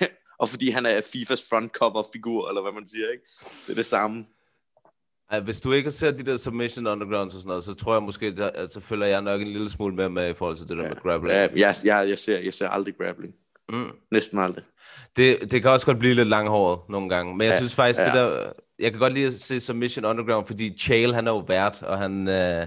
[0.40, 3.24] og fordi han er FIFAs frontcover-figur, eller hvad man siger, ikke?
[3.66, 4.24] Det er det samme.
[5.30, 8.02] Ej, Hvis du ikke set de der Submission Undergrounds og sådan noget, så tror jeg
[8.02, 10.76] måske, der, altså, følger jeg nok en lille smule mere med i forhold til det
[10.76, 11.34] der med grappling.
[11.34, 13.34] Ja, jeg, jeg, jeg, ser, jeg ser aldrig grappling.
[13.68, 13.90] Mm.
[14.12, 14.64] Næsten aldrig.
[15.16, 18.00] Det, det kan også godt blive lidt langhåret nogle gange, men jeg Ja, synes faktisk,
[18.00, 18.06] ja.
[18.06, 21.38] det der, jeg kan godt lide at se Submission Underground, fordi Chael, han er jo
[21.38, 22.66] vært, og han, øh,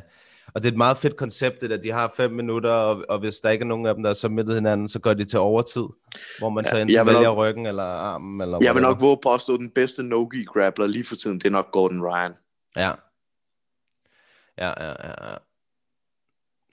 [0.56, 3.36] og det er et meget fedt koncept, at de har fem minutter, og, og hvis
[3.40, 5.84] der ikke er nogen af dem, der er submittet hinanden, så går de til overtid,
[6.40, 9.18] hvor man så Ja, enten vælger nok- ryggen eller armen, eller Jeg vil nok våge
[9.24, 12.34] påstå, at den bedste no-gi grappler lige for tiden, det er nok Gordon Ryan.
[12.76, 12.92] Ja.
[14.58, 15.36] Ja, ja, ja.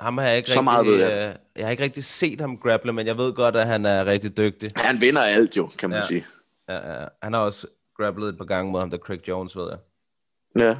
[0.01, 1.29] Ham har jeg ikke Så meget rigtig, ved jeg.
[1.29, 4.05] øh, jeg har ikke rigtig set ham grapple, men jeg ved godt, at han er
[4.07, 4.71] rigtig dygtig.
[4.77, 6.07] Han vinder alt jo, kan man ja.
[6.07, 6.27] sige.
[6.69, 7.07] Ja, ja.
[7.23, 7.67] Han har også
[7.97, 9.79] grapplet et par gange mod ham, der Craig Jones, ved jeg.
[10.65, 10.77] Ja.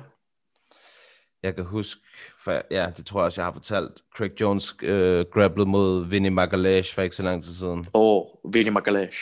[1.43, 2.01] Jeg kan huske,
[2.45, 4.03] for, ja, det tror jeg også, jeg har fortalt.
[4.17, 7.85] Craig Jones øh, grapplede mod Vinny Magalash for ikke så lang tid siden.
[7.93, 9.19] Og Vinny Magalash.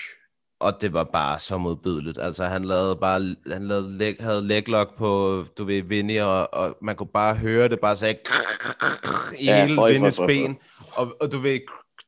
[0.60, 2.18] Og det var bare så modbydeligt.
[2.18, 6.76] Altså, han lavede bare, han lavede leg, havde leglock på, du ved, Vinny, og, og
[6.82, 8.14] man kunne bare høre det bare sagde
[9.38, 10.58] i Ja, hele Vinnys ben.
[10.92, 11.60] Og, og du ved,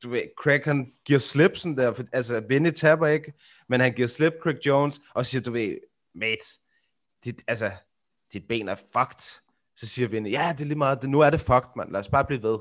[0.02, 3.32] du ved, Craig han giver slip sådan der, for, altså Vinny taber ikke,
[3.68, 5.76] men han giver slip Craig Jones, og siger, du ved,
[6.14, 6.44] mate,
[7.24, 7.70] dit, altså,
[8.32, 9.40] dit ben er fucked.
[9.80, 12.08] Så siger Vinny, ja, det er lige meget, nu er det fucked, mand, lad os
[12.08, 12.54] bare blive ved.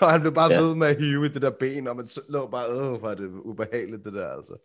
[0.00, 0.60] og han blev bare Ja.
[0.60, 3.28] ved med at hive i det der ben, og man lå bare, øh, hvor det
[3.28, 4.56] ubehageligt, det der, altså.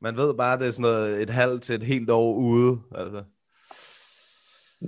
[0.00, 3.24] Man ved bare, det er sådan noget, et halvt til et helt år ude, altså.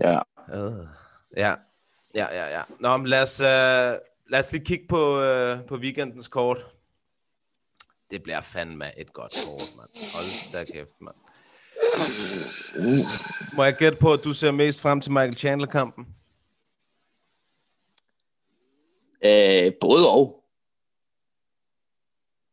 [0.01, 0.18] Ja.
[0.55, 0.86] Øh.
[1.36, 1.55] Ja,
[2.14, 2.62] ja, ja, ja.
[2.80, 3.47] Nå, men lad os, øh,
[4.30, 6.59] lad os lige kigge på, øh, på weekendens kort.
[8.11, 9.90] Det bliver fandme et godt kort, mand.
[10.14, 11.26] Hold da kæft, mand.
[13.57, 16.07] Må jeg gætte på, at du ser mest frem til Michael Chandler-kampen?
[19.24, 20.44] Øh, både og.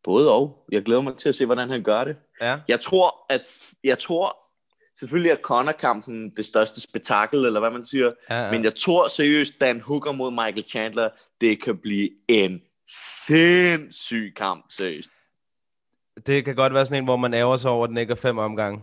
[0.04, 0.66] Både og.
[0.72, 2.16] Jeg glæder mig til at se, hvordan han gør det.
[2.42, 2.60] Ja.
[2.68, 3.42] Jeg tror, at
[3.84, 4.38] jeg tror,
[5.00, 8.12] selvfølgelig er Conor-kampen det største spektakel, eller hvad man siger.
[8.30, 8.52] Ja, ja.
[8.52, 11.10] Men jeg tror seriøst, Dan Hooker mod Michael Chandler,
[11.42, 15.10] det kan blive en sindssyg kamp, seriøst.
[16.28, 18.16] Det kan godt være sådan en, hvor man ærger sig over, at den ikke er
[18.16, 18.82] fem omgange.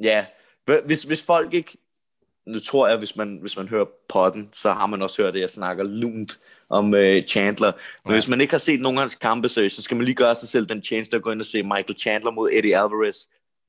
[0.00, 0.26] Ja,
[0.84, 1.78] hvis, hvis folk ikke...
[2.46, 5.40] Nu tror jeg, hvis man, hvis man hører potten, så har man også hørt det,
[5.40, 6.40] jeg snakker lunt
[6.70, 7.72] om øh, Chandler.
[8.04, 8.12] Men Ja.
[8.12, 10.34] hvis man ikke har set nogen af hans kampe, så, så skal man lige gøre
[10.34, 13.16] sig selv den tjeneste at gå ind og se Michael Chandler mod Eddie Alvarez,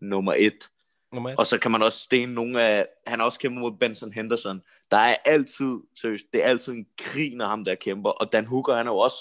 [0.02, 0.70] nummer et.
[1.14, 1.38] Nummer et.
[1.38, 2.88] Og så kan man også stene nogle af...
[3.08, 4.62] Han har også kæmpet mod Benson Henderson.
[4.92, 8.10] Der er altid, seriøst, det er altid en krig, når ham der kæmper.
[8.10, 9.18] Og Dan Hooker, han er jo også...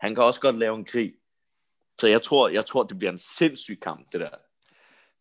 [0.00, 1.12] Han kan også godt lave en krig.
[2.00, 4.28] Så jeg tror, jeg tror det bliver en sindssyg kamp, det der.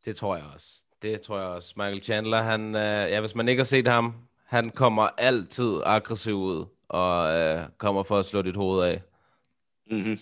[0.05, 0.67] Det tror jeg også.
[1.01, 1.73] Det tror jeg også.
[1.77, 4.13] Michael Chandler, han, øh, ja, hvis man ikke har set ham,
[4.45, 9.01] han kommer altid aggressiv ud og øh, kommer for at slå dit hoved af.
[9.91, 10.19] Mm-hmm.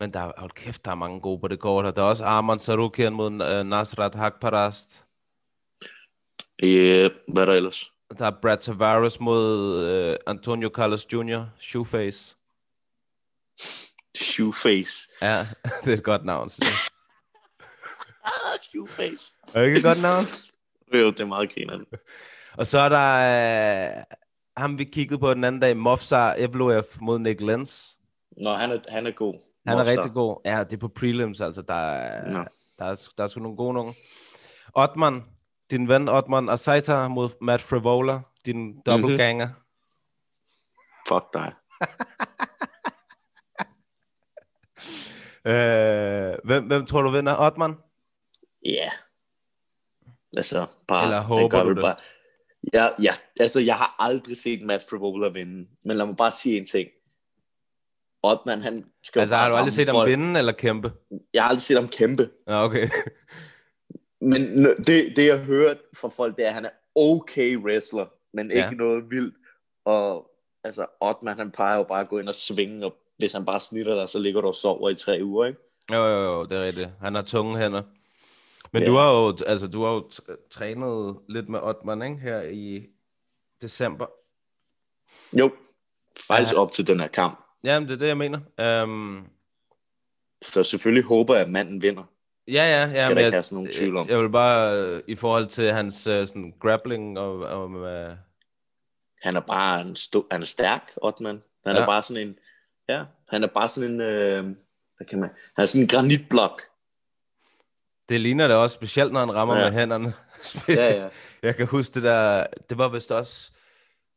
[0.00, 1.84] Men der er, hold kæft, der er mange gode på det kort.
[1.84, 5.04] Og der er også Arman Sarukian mod øh, Nasrat Hakparast.
[6.62, 7.92] Yeah, hvad er der ellers?
[8.18, 12.36] Der er Brad Tavares mod øh, Antonio Carlos Jr., Shoeface.
[14.16, 15.08] Shoeface.
[15.22, 15.46] Ja,
[15.84, 16.99] det er et godt navn, synes jeg.
[18.24, 19.34] Ah, Shoeface.
[19.54, 20.24] Er det ikke godt navn?
[21.00, 21.84] Jo, det er meget grinerne.
[22.58, 24.02] Og så er der øh,
[24.56, 27.88] ham, vi kiggede på den anden dag, Mofsar Evloev mod Nick Lenz.
[28.42, 29.34] Nå, han er, han er god.
[29.66, 29.96] Han er Monster.
[29.96, 30.40] rigtig god.
[30.44, 31.62] Ja, det er på prelims, altså.
[31.62, 32.44] Der er, Nå.
[32.78, 33.94] der er, der er sgu nogle gode nogen.
[34.74, 35.24] Otman,
[35.70, 39.46] din ven Otman Asaita mod Matt Frivola, din dobbeltganger.
[39.46, 39.60] Mm-hmm.
[41.08, 41.52] Fuck dig.
[45.46, 47.36] Øh, hvem, hvem tror du vinder?
[47.38, 47.74] Otman?
[48.64, 48.70] Ja.
[48.70, 48.90] Yeah.
[50.36, 51.04] Altså, bare...
[51.04, 51.80] Eller håber du det?
[51.82, 51.96] Bare,
[52.72, 55.68] ja, ja, altså, jeg har aldrig set Matt Frivola vinde.
[55.84, 56.88] Men lad mig bare sige en ting.
[58.22, 60.10] Ottman, han skal Altså, har du aldrig set ham folk.
[60.10, 60.92] vinde eller kæmpe?
[61.34, 62.30] Jeg har aldrig set ham kæmpe.
[62.48, 62.88] Ja, okay.
[64.20, 68.50] Men det, det jeg hørt fra folk, det er, at han er okay wrestler, men
[68.50, 68.64] Ja.
[68.64, 69.34] ikke noget vildt.
[69.84, 70.30] Og
[70.64, 73.60] altså, Ottman, han plejer jo bare at gå ind og svinge, og hvis han bare
[73.60, 75.60] snitter dig, så ligger du og sover i tre uger, ikke?
[75.92, 76.88] Jo, jo, jo, det er rigtigt.
[77.00, 77.82] Han har tunge hænder.
[78.72, 78.88] Men Ja.
[78.88, 80.10] du har jo, altså, du har jo
[80.50, 82.16] trænet lidt med Otman, ikke?
[82.16, 82.86] Her i
[83.62, 84.06] december.
[85.32, 85.52] Jo,
[86.26, 86.58] faktisk Ja.
[86.60, 87.40] op til den her kamp.
[87.64, 88.82] Jamen, det er det, jeg mener.
[88.82, 89.26] Um,
[90.42, 92.02] Så selvfølgelig håber jeg, at manden vinder.
[92.48, 93.02] ja, ja, ja.
[93.08, 94.08] der men jeg, herske nogen tvivl om.
[94.08, 98.16] Jeg vil bare, øh, i forhold til hans uh, sådan, grappling og, og uh,
[99.22, 101.42] Han er bare en sto- han er stærk, Ottman.
[101.66, 101.82] Han Ja.
[101.82, 102.38] er bare sådan en,
[102.88, 104.44] ja, han er bare sådan en, øh,
[104.96, 106.62] hvad kan man, han er sådan en granitblok.
[108.10, 109.70] Det ligner det også, specielt når han rammer Ja.
[109.70, 110.12] med hænderne.
[110.68, 111.08] Ja, ja.
[111.42, 113.50] Jeg kan huske det der, det var vist også,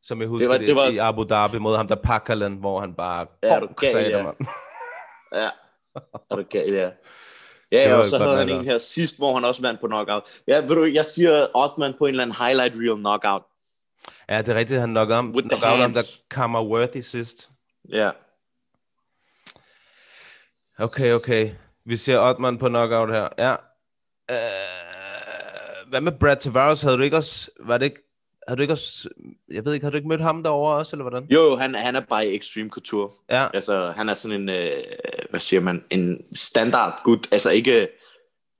[0.02, 2.58] som jeg husker det, var- det, det var- i Abu Dhabi mod ham der Pakkerland,
[2.58, 4.18] hvor han bare Ja, bonk, gal, sagde ja.
[4.18, 4.34] det.
[5.42, 5.48] Ja,
[6.30, 6.90] er du gal, ja.
[7.72, 10.22] Ja, var og så havde han en her sidst, hvor han også vandt på knockout.
[10.48, 13.42] Ja, ved du, jeg siger Ottman på en eller anden highlight reel knockout.
[14.28, 16.02] Ja, det er rigtigt, han knockede ham, With the knockede ham der.
[16.30, 17.50] Kammer Worthy sidst.
[17.88, 18.10] Ja,
[20.78, 21.50] Okay, okay.
[21.86, 23.28] Vi ser Ottman på knockout her.
[23.38, 23.54] Ja.
[24.30, 24.36] Øh,
[25.88, 26.82] hvad med Brad Tavares?
[26.82, 27.50] Havde du ikke også...
[27.60, 28.00] Var det ikke...
[28.48, 29.08] Havde du ikke også...
[29.52, 31.26] Jeg ved ikke, havde du ikke mødt ham derovre også, eller hvordan?
[31.30, 33.10] jo, han, han er bare i Extreme Couture.
[33.30, 34.82] Ja, Altså, han er sådan en, øh,
[35.30, 37.28] hvad siger man, en standard gut.
[37.32, 37.88] Altså ikke...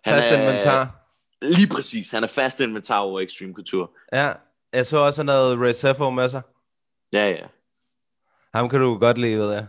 [0.04, 1.00] Han fast er, inventar.
[1.42, 3.88] Lige præcis, han er fast inventar over Extreme Couture.
[4.12, 4.32] Ja,
[4.72, 6.42] jeg så også, han havde Ray Sefo med sig.
[7.14, 7.46] Ja, ja.
[8.54, 9.66] Ham kan du godt lide, ved jeg.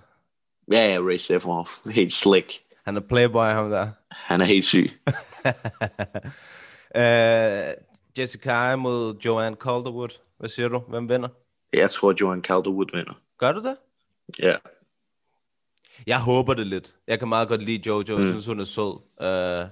[0.71, 1.89] Ja, ja, Ray Seffer.
[1.89, 2.53] Helt slick.
[2.85, 3.89] Han er playboy, ham der.
[4.11, 4.91] Han er helt syg.
[6.95, 7.73] uh,
[8.17, 10.19] Jessica mod Joanne Calderwood.
[10.37, 10.79] Hvad siger du?
[10.79, 11.29] Hvem vinder?
[11.73, 13.13] Jeg tror, Johan Calderwood vinder.
[13.37, 13.77] Gør du det?
[14.39, 14.55] Ja.
[16.07, 16.95] Jeg håber det lidt.
[17.07, 18.03] Jeg kan meget godt lide Jojo.
[18.07, 18.31] Jeg Mm.
[18.31, 18.93] synes, hun er sød.
[19.21, 19.69] Uh,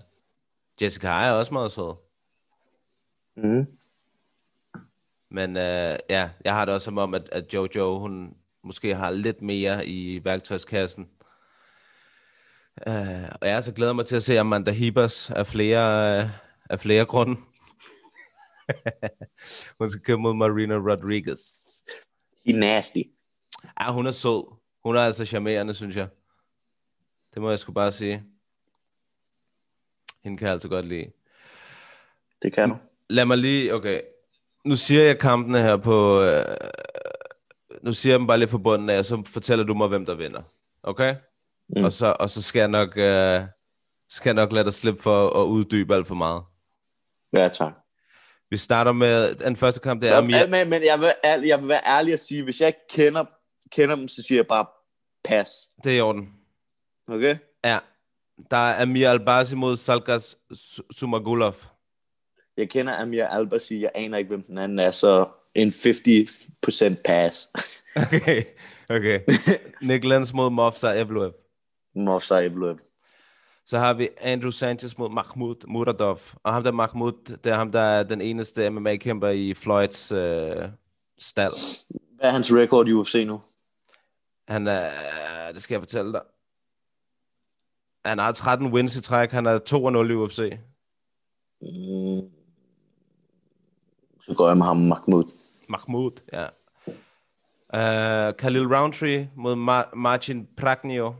[0.82, 1.94] Jessica er også meget sød.
[3.38, 3.68] Mm.
[5.32, 9.12] Men uh, ja, jeg har det også som om, at, at Jojo, hun måske har
[9.12, 11.08] lidt mere i værktøjskassen.
[12.88, 16.30] Uh, og jeg så glæder mig til at se Amanda Hibers af flere, uh,
[16.70, 17.42] af flere grunde.
[19.80, 21.40] hun skal kæmpe mod Marina Rodriguez.
[22.46, 23.02] He nasty.
[23.80, 24.56] Ja, hun er sød.
[24.84, 26.08] Hun er altså charmerende, synes jeg.
[27.34, 28.24] Det må jeg sgu bare sige.
[30.24, 31.12] Hende kan jeg altså godt lide.
[32.42, 32.78] Det kan du.
[33.10, 34.02] Lad mig lige, okay.
[34.66, 36.22] Nu siger jeg kampene her på...
[36.22, 36.46] Øh,
[37.84, 40.16] nu siger jeg dem bare lidt forbundet af, og så fortæller du mig, hvem der
[40.16, 40.42] vinder.
[40.84, 41.16] Okay?
[41.70, 41.84] Mm.
[41.84, 42.98] Og, så, og så skal jeg nok...
[42.98, 43.42] Øh,
[44.10, 46.42] skal jeg nok lade dig slippe for at uddybe alt for meget.
[47.34, 47.74] Ja, tak.
[48.50, 50.48] Vi starter med den første kamp, det er Ja, Amir.
[50.50, 53.26] men, men jeg, vil, ærlig- jeg vil være ærlig at sige, hvis jeg ikke kender,
[53.72, 54.66] kender dem, så siger jeg bare
[55.24, 55.50] pas.
[55.84, 56.30] Det er i orden.
[57.08, 57.38] Okay?
[57.66, 57.80] Ja.
[58.52, 61.56] Der er Amir Albasi mod Salkas Su- Sumagulov.
[62.58, 67.50] Jeg kender Amir Albasi, jeg aner ikke, hvem den anden er, så en 50% pass.
[67.96, 68.44] Okay,
[68.90, 69.20] okay.
[69.88, 71.32] Nick Lenz mod Mofsa Evloev.
[71.96, 72.78] Mofsa Evloev.
[73.66, 76.20] Så har vi Andrew Sanchez mod Mahmoud Muradov.
[76.44, 80.70] Og ham der Mahmoud, det er ham, der er den eneste MMA-kæmper i Floyds øh,
[81.20, 81.54] stald.
[82.16, 83.42] Hvad er hans record i UFC nu?
[84.48, 84.90] Han er,
[85.54, 86.22] det skal jeg fortælle dig.
[88.06, 89.32] Han har 13 wins i træk.
[89.32, 89.60] Han er
[90.08, 90.58] 2-0 i UFC.
[91.62, 92.30] Mm.
[94.22, 95.24] Så går jeg med ham, Mahmoud.
[95.70, 96.48] Mahmoud, ja.
[97.74, 101.16] Uh, Khalil Roundtree mod Mar- Marcin Pragnio.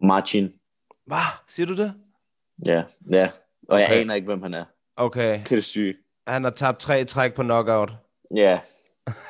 [0.00, 0.52] Martin.
[1.06, 1.18] Hvad?
[1.48, 1.94] Siger du det?
[2.66, 3.30] Ja, ja.
[3.68, 4.00] Og jeg Okay.
[4.00, 4.64] aner ikke, hvem han er.
[4.96, 5.40] Okay.
[5.48, 5.92] Det er.
[6.30, 7.92] Han har tabt tre træk på knockout
[8.34, 8.60] Ja,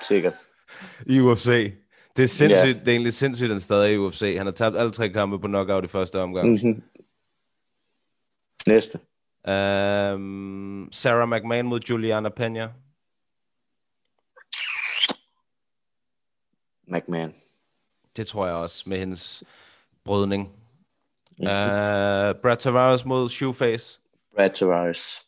[0.09, 0.35] sikkert.
[1.07, 1.73] i UFC.
[2.17, 4.35] Det er sindssygt, det er egentlig sindssygt, han stadig er i UFC.
[4.37, 6.51] Han har tabt alle tre kampe på knockout i første omgang.
[6.51, 6.83] Mhm.
[8.67, 8.99] Næste.
[10.15, 12.69] Um, Sarah McMahon mod Juliana Pena.
[16.89, 17.35] McMahon.
[18.17, 19.45] Det tror jeg også, med hendes
[20.07, 20.43] brydning.
[21.39, 21.47] Mm-hmm.
[21.47, 24.01] Uh, Brad Tavares mod Shoeface.
[24.37, 25.23] Brad Tavares.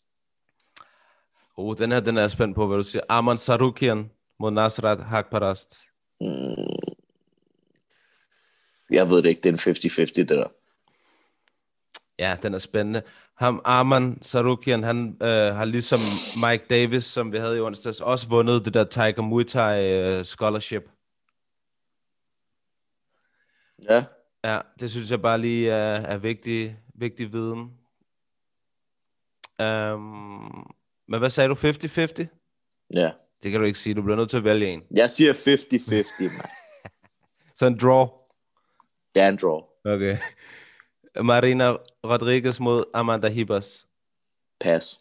[1.57, 3.03] Oh, den her, den er spændt på, hvad du siger.
[3.09, 4.11] Arman Sarukian
[4.41, 5.77] mod Nasrat Hakparast.
[8.91, 10.45] Jeg ved det ikke, det er en 50-50, det der.
[12.19, 13.03] Ja, den er spændende.
[13.37, 15.99] Ham, Arman Sarukian, han øh, har ligesom
[16.47, 20.25] Mike Davis, som vi havde i onsdags, også vundet det der Tiger Muay Thai øh,
[20.25, 20.91] scholarship.
[23.91, 24.05] Ja,
[24.49, 27.59] Ja, det synes jeg bare lige er, er vigtig, vigtig viden.
[29.63, 30.75] Um,
[31.09, 31.55] men hvad sagde du?
[31.55, 32.27] 50-50?
[32.95, 33.11] ja.
[33.43, 33.95] Det kan du ikke sige.
[33.95, 34.83] Du bliver nødt til at vælge en.
[34.97, 36.51] Jeg siger 50-50, mand.
[37.55, 38.07] Så en draw.
[39.15, 39.61] Er en draw.
[39.85, 40.17] Okay.
[41.23, 41.71] Marina
[42.05, 43.89] Rodriguez mod Amanda Hibas.
[44.61, 45.01] Pass.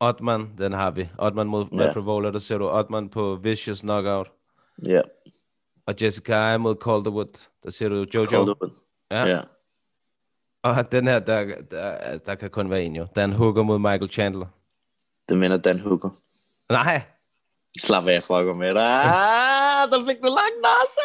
[0.00, 1.08] Otman, den har vi.
[1.18, 1.76] Otman mod Ja.
[1.76, 4.32] Matt Revola, der ser du Otman på Vicious Knockout.
[4.86, 5.00] Ja,
[5.86, 8.26] Og Jessica Eye mod Calderwood, der ser du Jojo.
[8.26, 8.70] Calderwood.
[9.10, 9.24] Ja.
[9.24, 9.40] Ja.
[10.62, 13.06] Og den her, der, der, der kan kun være en jo.
[13.16, 14.46] Dan Hooker mod Michael Chandler.
[15.28, 16.10] Den vinder Dan Hooker.
[16.72, 17.02] Nej,
[17.80, 19.04] Slap af, fucker med dig.
[19.04, 21.00] Ah, der fik du langt også.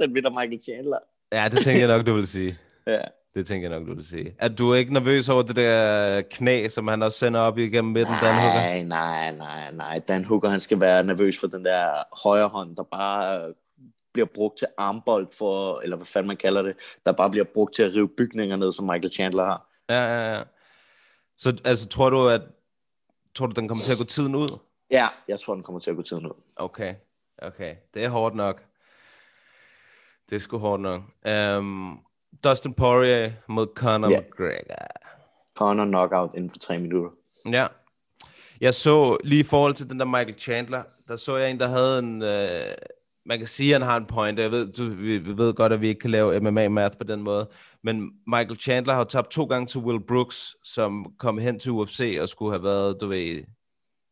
[0.00, 0.98] Den vinder Michael Chandler.
[1.32, 2.58] ja, det tænker jeg nok, du vil sige.
[2.86, 3.00] Ja.
[3.34, 4.34] Det tænker jeg nok, du vil sige.
[4.38, 8.14] Er du ikke nervøs over det der knæ, som han også sender op igennem midten,
[8.22, 8.60] Dan Hooker?
[8.60, 9.98] Nej, nej, nej, nej.
[9.98, 11.86] Dan Hooker, han skal være nervøs for den der
[12.24, 13.52] højre hånd, der bare
[14.12, 17.74] bliver brugt til armbold for, eller hvad fanden man kalder det, der bare bliver brugt
[17.74, 19.66] til at rive bygninger ned, som Michael Chandler har.
[19.88, 20.42] Ja, ja, ja.
[21.38, 22.40] Så altså, tror du, at
[23.34, 24.58] tror du, den kommer til at gå tiden ud?
[24.90, 26.32] Ja, jeg tror, den kommer til at gå tiden ud.
[26.56, 26.94] Okay,
[27.38, 27.74] okay.
[27.94, 28.62] Det er hårdt nok.
[30.30, 31.02] Det er sgu hårdt nok.
[31.58, 32.00] Um,
[32.44, 34.20] Dustin Poirier mod Conor Ja.
[34.20, 34.86] McGregor.
[35.54, 37.10] Conor knockout inden for tre minutter.
[37.50, 37.66] Ja.
[38.60, 41.68] Jeg så lige i forhold til den der Michael Chandler, der så jeg en, der
[41.68, 42.22] havde en...
[42.22, 42.74] Øh,
[43.26, 44.38] man kan sige, at han har en point.
[44.38, 47.22] Jeg ved, du, vi, vi ved godt, at vi ikke kan lave MMA-math på den
[47.22, 47.50] måde.
[47.82, 52.18] Men Michael Chandler har tabt to gange til Will Brooks, som kom hen til UFC
[52.20, 53.44] og skulle have været, du ved,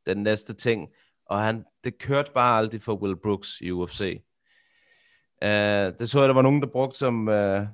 [0.07, 0.89] den næste ting.
[1.27, 4.21] Og han, det kørte bare aldrig for Will Brooks i UFC.
[5.43, 5.49] Uh,
[5.99, 7.67] det så jeg, der var nogen, der brugte som, uh,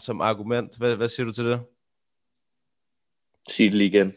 [0.00, 0.76] som argument.
[0.76, 1.60] Hvad, hvad siger du til det?
[3.48, 4.14] Sig det lige igen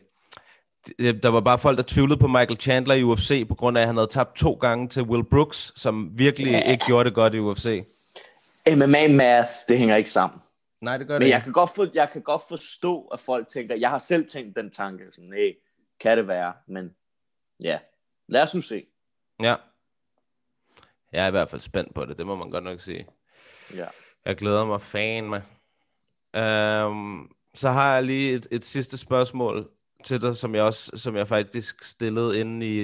[0.88, 3.82] det- der var bare folk, der tvivlede på Michael Chandler i UFC, på grund af,
[3.82, 6.72] at han havde tabt to gange til Will Brooks, som virkelig Ja.
[6.72, 7.84] ikke gjorde det godt i UFC.
[8.76, 10.40] MMA math, det hænger ikke sammen.
[10.82, 13.48] Nej, det gør det Men jeg kan, godt for, jeg kan godt forstå, at folk
[13.48, 15.54] tænker, jeg har selv tænkt den tanke, sådan, hey,
[16.00, 16.54] kan det være?
[16.68, 16.90] Men
[17.64, 17.80] ja,
[18.28, 18.84] lad os nu se.
[19.44, 19.56] Ja.
[21.14, 23.08] Jeg er i hvert fald spændt på det, det må man godt nok sige.
[23.76, 23.86] Ja.
[24.26, 25.42] Jeg glæder mig fan med.
[26.86, 29.68] Um, så har jeg lige et, et sidste spørgsmål
[30.04, 32.80] til dig, som jeg også, som jeg faktisk stillede inde i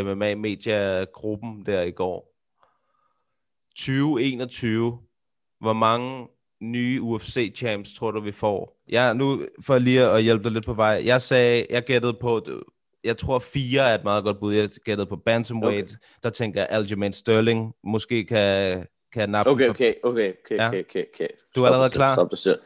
[0.00, 2.32] uh, MMA Media gruppen der i går.
[3.76, 4.98] 2021.
[5.60, 6.28] Hvor mange
[6.60, 8.82] nye UFC champs tror du vi får?
[8.88, 11.02] Jeg nu for lige at hjælpe dig lidt på vej.
[11.04, 12.46] Jeg sagde, jeg gættede på
[13.04, 14.54] jeg tror fire er et meget godt bud.
[14.54, 15.90] Jeg gættede på bantamweight.
[15.90, 15.96] Okay.
[16.22, 20.68] Der tænker jeg Aljamain Sterling måske kan kan nappe Okay, okay, okay, okay, Ja.
[20.68, 21.28] okay, okay, okay.
[21.56, 22.14] Du er allerede klar?
[22.16, 22.58] Stop dig selv.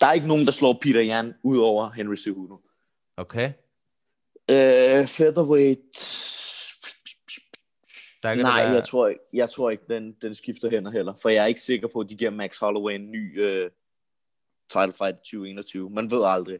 [0.00, 2.60] Der er ikke nogen, der slår Peter Jan ud over Henry Cejudo.
[3.18, 3.52] Okay.
[4.50, 5.98] Øh, featherweight...
[8.22, 11.14] Der kan Nej, være, jeg tror ikke, jeg tror ikke den, den skifter hænder heller.
[11.22, 13.70] For jeg er ikke sikker på, at de giver Max Holloway en ny øh,
[14.70, 15.90] title fight i 2021.
[15.90, 16.58] Man ved aldrig.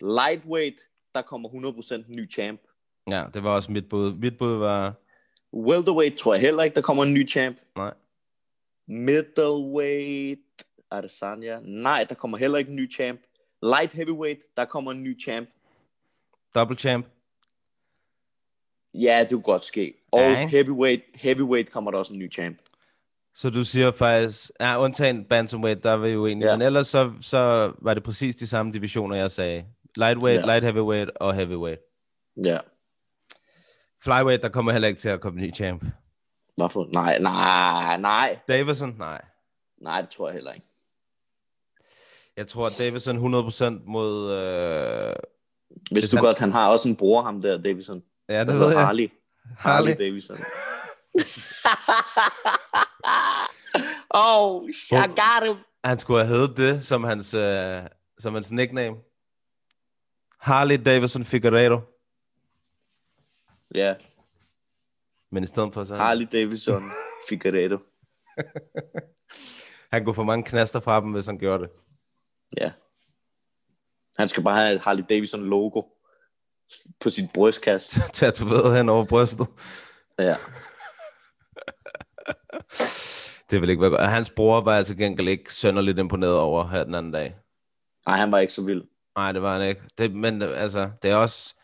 [0.00, 0.76] Lightweight,
[1.14, 2.60] der kommer 100% en ny champ.
[3.10, 4.12] Ja, det var også mit bud.
[4.12, 4.94] Mit bud var...
[5.52, 7.56] Welterweight tror jeg heller ikke, der kommer en ny champ.
[7.76, 7.94] Nej.
[8.88, 11.60] Middleweight, Adesanya.
[11.60, 13.20] Nej, der kommer heller ikke en ny champ.
[13.62, 15.48] Light heavyweight, der kommer en ny champ.
[16.54, 17.06] Double champ.
[18.94, 19.94] Ja, det kunne godt ske.
[20.12, 20.50] Og Ja, ikke?
[20.50, 22.58] heavyweight, heavyweight kommer der også en ny champ.
[23.34, 24.50] Så du siger faktisk...
[24.60, 26.26] Ja, undtagen bantamweight, der var jo.
[26.26, 26.36] Ja.
[26.36, 26.56] Ja.
[26.56, 29.64] Men ellers så, så var det præcis de samme divisioner, jeg sagde.
[29.96, 30.46] Lightweight, Ja.
[30.46, 31.80] light heavyweight og heavyweight.
[32.44, 32.58] Ja.
[34.02, 35.84] Flyweight, der kommer heller ikke til at komme en ny champ.
[36.56, 36.88] Hvorfor?
[36.92, 38.38] Nej, nej, nej.
[38.48, 38.94] Davison?
[38.98, 39.20] Nej.
[39.80, 40.66] Nej, det tror jeg heller ikke.
[42.38, 44.32] Jeg tror, Davison 100% mod...
[44.32, 45.14] Øh...
[45.90, 48.02] Hvis Hvis du han- godt, han har også en bror, ham der, Davison.
[48.28, 48.86] Ja, det ved jeg.
[48.86, 49.08] Harley.
[49.58, 49.90] Harley.
[49.90, 50.36] Harley Davison.
[54.10, 55.56] oh, I got him.
[55.84, 57.82] Han skulle have heddet det som hans, øh,
[58.18, 58.96] som hans nickname.
[60.40, 61.80] Harley Davidson Figueredo.
[63.74, 63.94] Ja,
[65.30, 65.94] Men i stedet for så...
[65.94, 66.90] Harley Davison
[67.28, 67.78] Figueredo.
[69.92, 71.70] Han kunne få mange knaster fra dem, hvis han gjorde det.
[72.56, 72.70] Ja.
[74.18, 75.82] Han skal bare have et Harley Davidson logo
[77.00, 78.00] på sit brystkasse.
[78.12, 79.46] Tatoveret hen over brystet.
[80.18, 80.36] Ja.
[83.50, 84.08] Det vil ikke være godt.
[84.08, 87.36] Hans bror var altså gengæld ikke sønderligt imponeret over her den anden dag.
[88.06, 88.82] Nej, han var ikke så vild.
[89.16, 89.82] Nej, det var han ikke.
[89.98, 91.54] Det, men altså, det er også...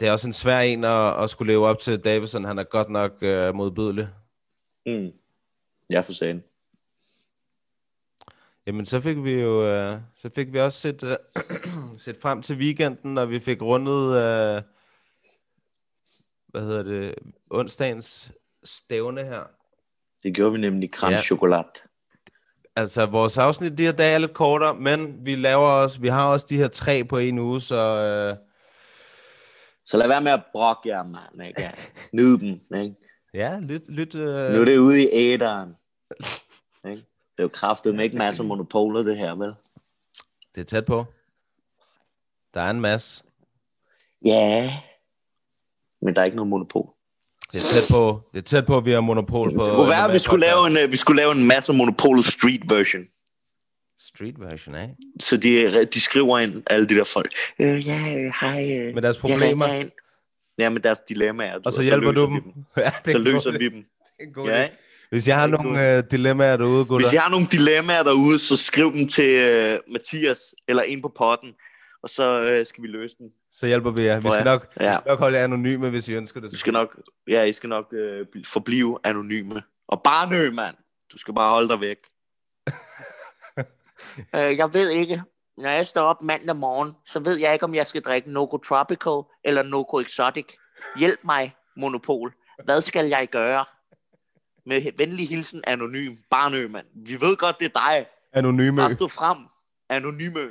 [0.00, 2.44] Det er også en svær en at, at skulle leve op til Davison.
[2.44, 4.08] Han er godt nok øh, modbydelig.
[4.86, 5.10] Mm.
[5.92, 6.42] Ja, for sagen.
[8.66, 11.16] Jamen, så fik vi jo øh, så fik vi også set, øh,
[12.04, 14.62] set frem til weekenden, og vi fik rundet, øh,
[16.48, 17.14] hvad hedder det,
[17.50, 18.32] onsdagens
[18.64, 19.42] stævne her.
[20.22, 21.22] Det gjorde vi nemlig creme Ja.
[21.22, 21.68] chokolade.
[22.76, 26.28] Altså, vores afsnit de her dage er lidt kortere, men vi laver også, vi har
[26.32, 28.36] også de her tre på en uge, så øh,
[29.84, 31.48] Så lad være med at brokke jer, mand.
[31.48, 31.70] Ikke?
[32.12, 32.80] Dem.
[32.82, 32.94] Ikke?
[33.34, 35.74] ja, lyt, lyt Nu er øh, det ude i æderen.
[36.90, 37.13] Ikke?
[37.36, 39.52] Det er jo kraftet med ikke masser af monopoler, det her, vel?
[40.54, 41.04] det er tæt på.
[42.54, 43.24] Der er en masse.
[44.24, 44.72] Ja.
[46.02, 46.88] Men der er ikke noget monopol.
[47.52, 49.64] Det er tæt på, det er tæt på, at vi har monopol på...
[49.64, 52.24] Det kunne være, at vi skulle lave en, øh, vi skulle lave en masse monopolet
[52.24, 53.02] street version.
[53.98, 54.94] Street version af.
[55.20, 57.34] Så de, de skriver ind, alle de der folk.
[57.58, 58.60] Øh, ja, øh, hej.
[58.72, 59.66] Øh, Med deres problemer.
[59.66, 59.90] ringer ind."
[60.58, 61.58] Ja, med deres dilemmaer.
[61.64, 62.34] Og så hjælper du dem.
[62.76, 63.72] Ja, det er Så løser vi dem.
[63.82, 63.86] Det
[64.20, 64.66] er en god Ja.
[64.68, 64.70] idé.
[65.14, 68.56] Hvis jeg har nogle øh, dilemmaer derude, gutter, Hvis jeg har nogle dilemmaer derude, så
[68.56, 70.38] skriv dem til øh, Mathias
[70.68, 71.52] eller en på potten,
[72.02, 73.26] og så øh, skal vi løse dem.
[73.52, 74.20] så hjælper vi jer.
[74.20, 74.92] Vi skal nok, vi Ja.
[74.92, 76.50] skal nok holde jer anonyme, hvis I ønsker det.
[76.52, 76.88] Du skal nok,
[77.28, 79.62] ja, I skal nok øh, bl- forblive anonyme.
[79.88, 80.74] Og barnø, mand.
[81.12, 81.96] Du skal bare holde dig væk.
[84.36, 85.22] øh, jeg ved ikke.
[85.58, 88.56] Når jeg står op mandag morgen, så ved jeg ikke, om jeg skal drikke Noco
[88.56, 90.46] Tropical eller Noco Exotic.
[90.98, 92.32] Hjælp mig, Monopol.
[92.64, 93.64] Hvad skal jeg gøre?
[94.66, 96.12] Med venlig hilsen, anonym.
[96.30, 96.86] Barnø, mand.
[96.94, 98.06] Vi ved godt, det er dig.
[98.32, 98.76] Anonyme.
[98.76, 99.38] Bare stå frem.
[99.88, 100.40] Anonyme.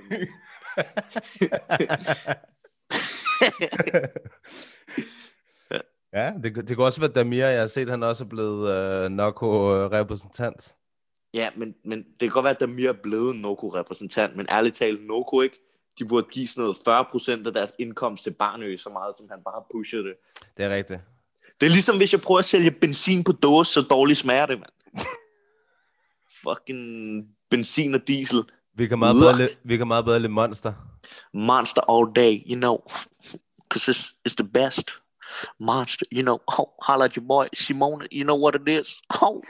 [6.14, 7.46] Ja, det, det kan også være Damir.
[7.46, 10.76] Jeg har set, han også er blevet øh, Noko-repræsentant.
[11.34, 14.76] Ja, men, men det kan godt være, at Damir er blevet en Noco-repræsentant, men ærligt
[14.76, 15.60] talt, Noco ikke,
[16.00, 19.40] de burde give sådan noget 40% af deres indkomst til Barnø, så meget som han
[19.44, 20.14] bare pusher det.
[20.58, 21.00] Det er rigtigt.
[21.64, 24.60] Det er ligesom, hvis jeg prøver at sælge benzin på dåse, så dårligt smager det,
[24.60, 25.06] mand.
[26.44, 28.44] Fucking benzin og diesel.
[28.76, 30.74] Vi kan meget bedre, vi kan meget bedre lide Monster.
[31.34, 32.78] Monster all day, you know.
[33.70, 34.90] Because it's, it's the best.
[35.60, 36.40] Monster, you know.
[36.60, 38.96] Oh, holla at your boy, Simone, you know what it is.
[39.22, 39.42] Oh,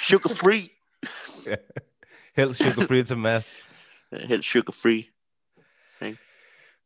[0.00, 0.68] sugar free.
[2.36, 3.58] Helt sugar free til Mads.
[4.30, 5.04] Helt sugar free.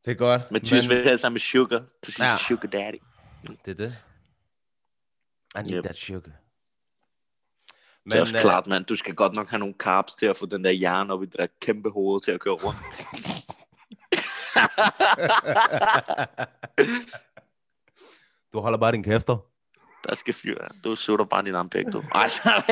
[0.05, 0.43] Det er godt.
[0.51, 2.35] Mathias vil have sammen med sugar, because he's Ja.
[2.35, 2.97] a sugar daddy.
[3.65, 3.97] Det er det.
[5.57, 5.83] I need Yep.
[5.85, 6.31] that sugar.
[8.05, 8.85] Men, det er også øh, klart, mand.
[8.85, 11.27] Du skal godt nok have nogle carbs til at få den der hjerne op i
[11.27, 12.79] det der kæmpe hoved til at køre rundt.
[18.53, 19.37] du holder bare din kæfter.
[20.09, 20.69] Der skal fyre.
[20.85, 22.03] Du sutter bare din armpæk, du.
[22.15, 22.51] Ej, så...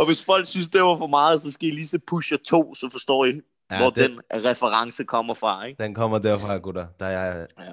[0.00, 2.74] og hvis folk synes, det var for meget, så skal I lige se Pusher 2,
[2.74, 3.40] så forstår I,
[3.70, 5.82] ja, hvor det- den reference kommer fra, ikke?
[5.82, 6.86] Den kommer derfra, gutter.
[7.00, 7.72] Der er, Ja.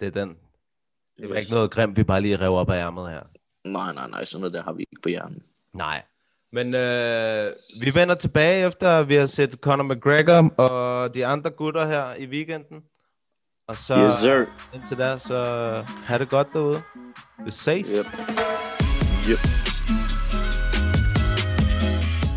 [0.00, 0.36] Det er den.
[1.20, 3.20] Det er ikke noget grimt, vi bare lige rev op af ærmet her.
[3.64, 5.42] Nej, nej, nej, sådan noget der har vi ikke på hjernen.
[5.74, 6.02] Nej.
[6.52, 7.46] Men øh,
[7.82, 12.26] vi vender tilbage efter, vi har set Conor McGregor og de andre gutter her i
[12.26, 12.80] weekenden.
[13.68, 14.44] Og så Yes, sir.
[14.74, 15.44] indtil da, så
[16.04, 16.82] have det godt derude.
[17.44, 17.86] Vi ses.
[17.86, 18.06] Yep.
[19.30, 19.38] Yep.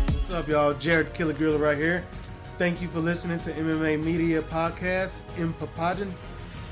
[0.08, 0.86] What's up, y'all?
[0.86, 2.02] Jared Killer Gorilla right here.
[2.58, 6.14] Thank you for listening to MMA Media Podcast in Papadon.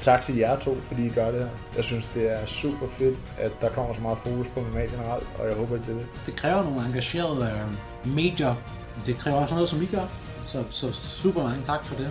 [0.02, 1.48] Tak til jer to, fordi I gør det her.
[1.76, 5.26] Jeg synes, det er super fedt, at der kommer så meget fokus på MMA generelt,
[5.38, 6.06] og jeg håber, at det er det.
[6.26, 7.66] det kræver nogle engagerede
[8.04, 8.54] øh, medier.
[9.06, 10.06] Det kræver også noget, som I gør.
[10.46, 12.10] Så, så super mange tak for det.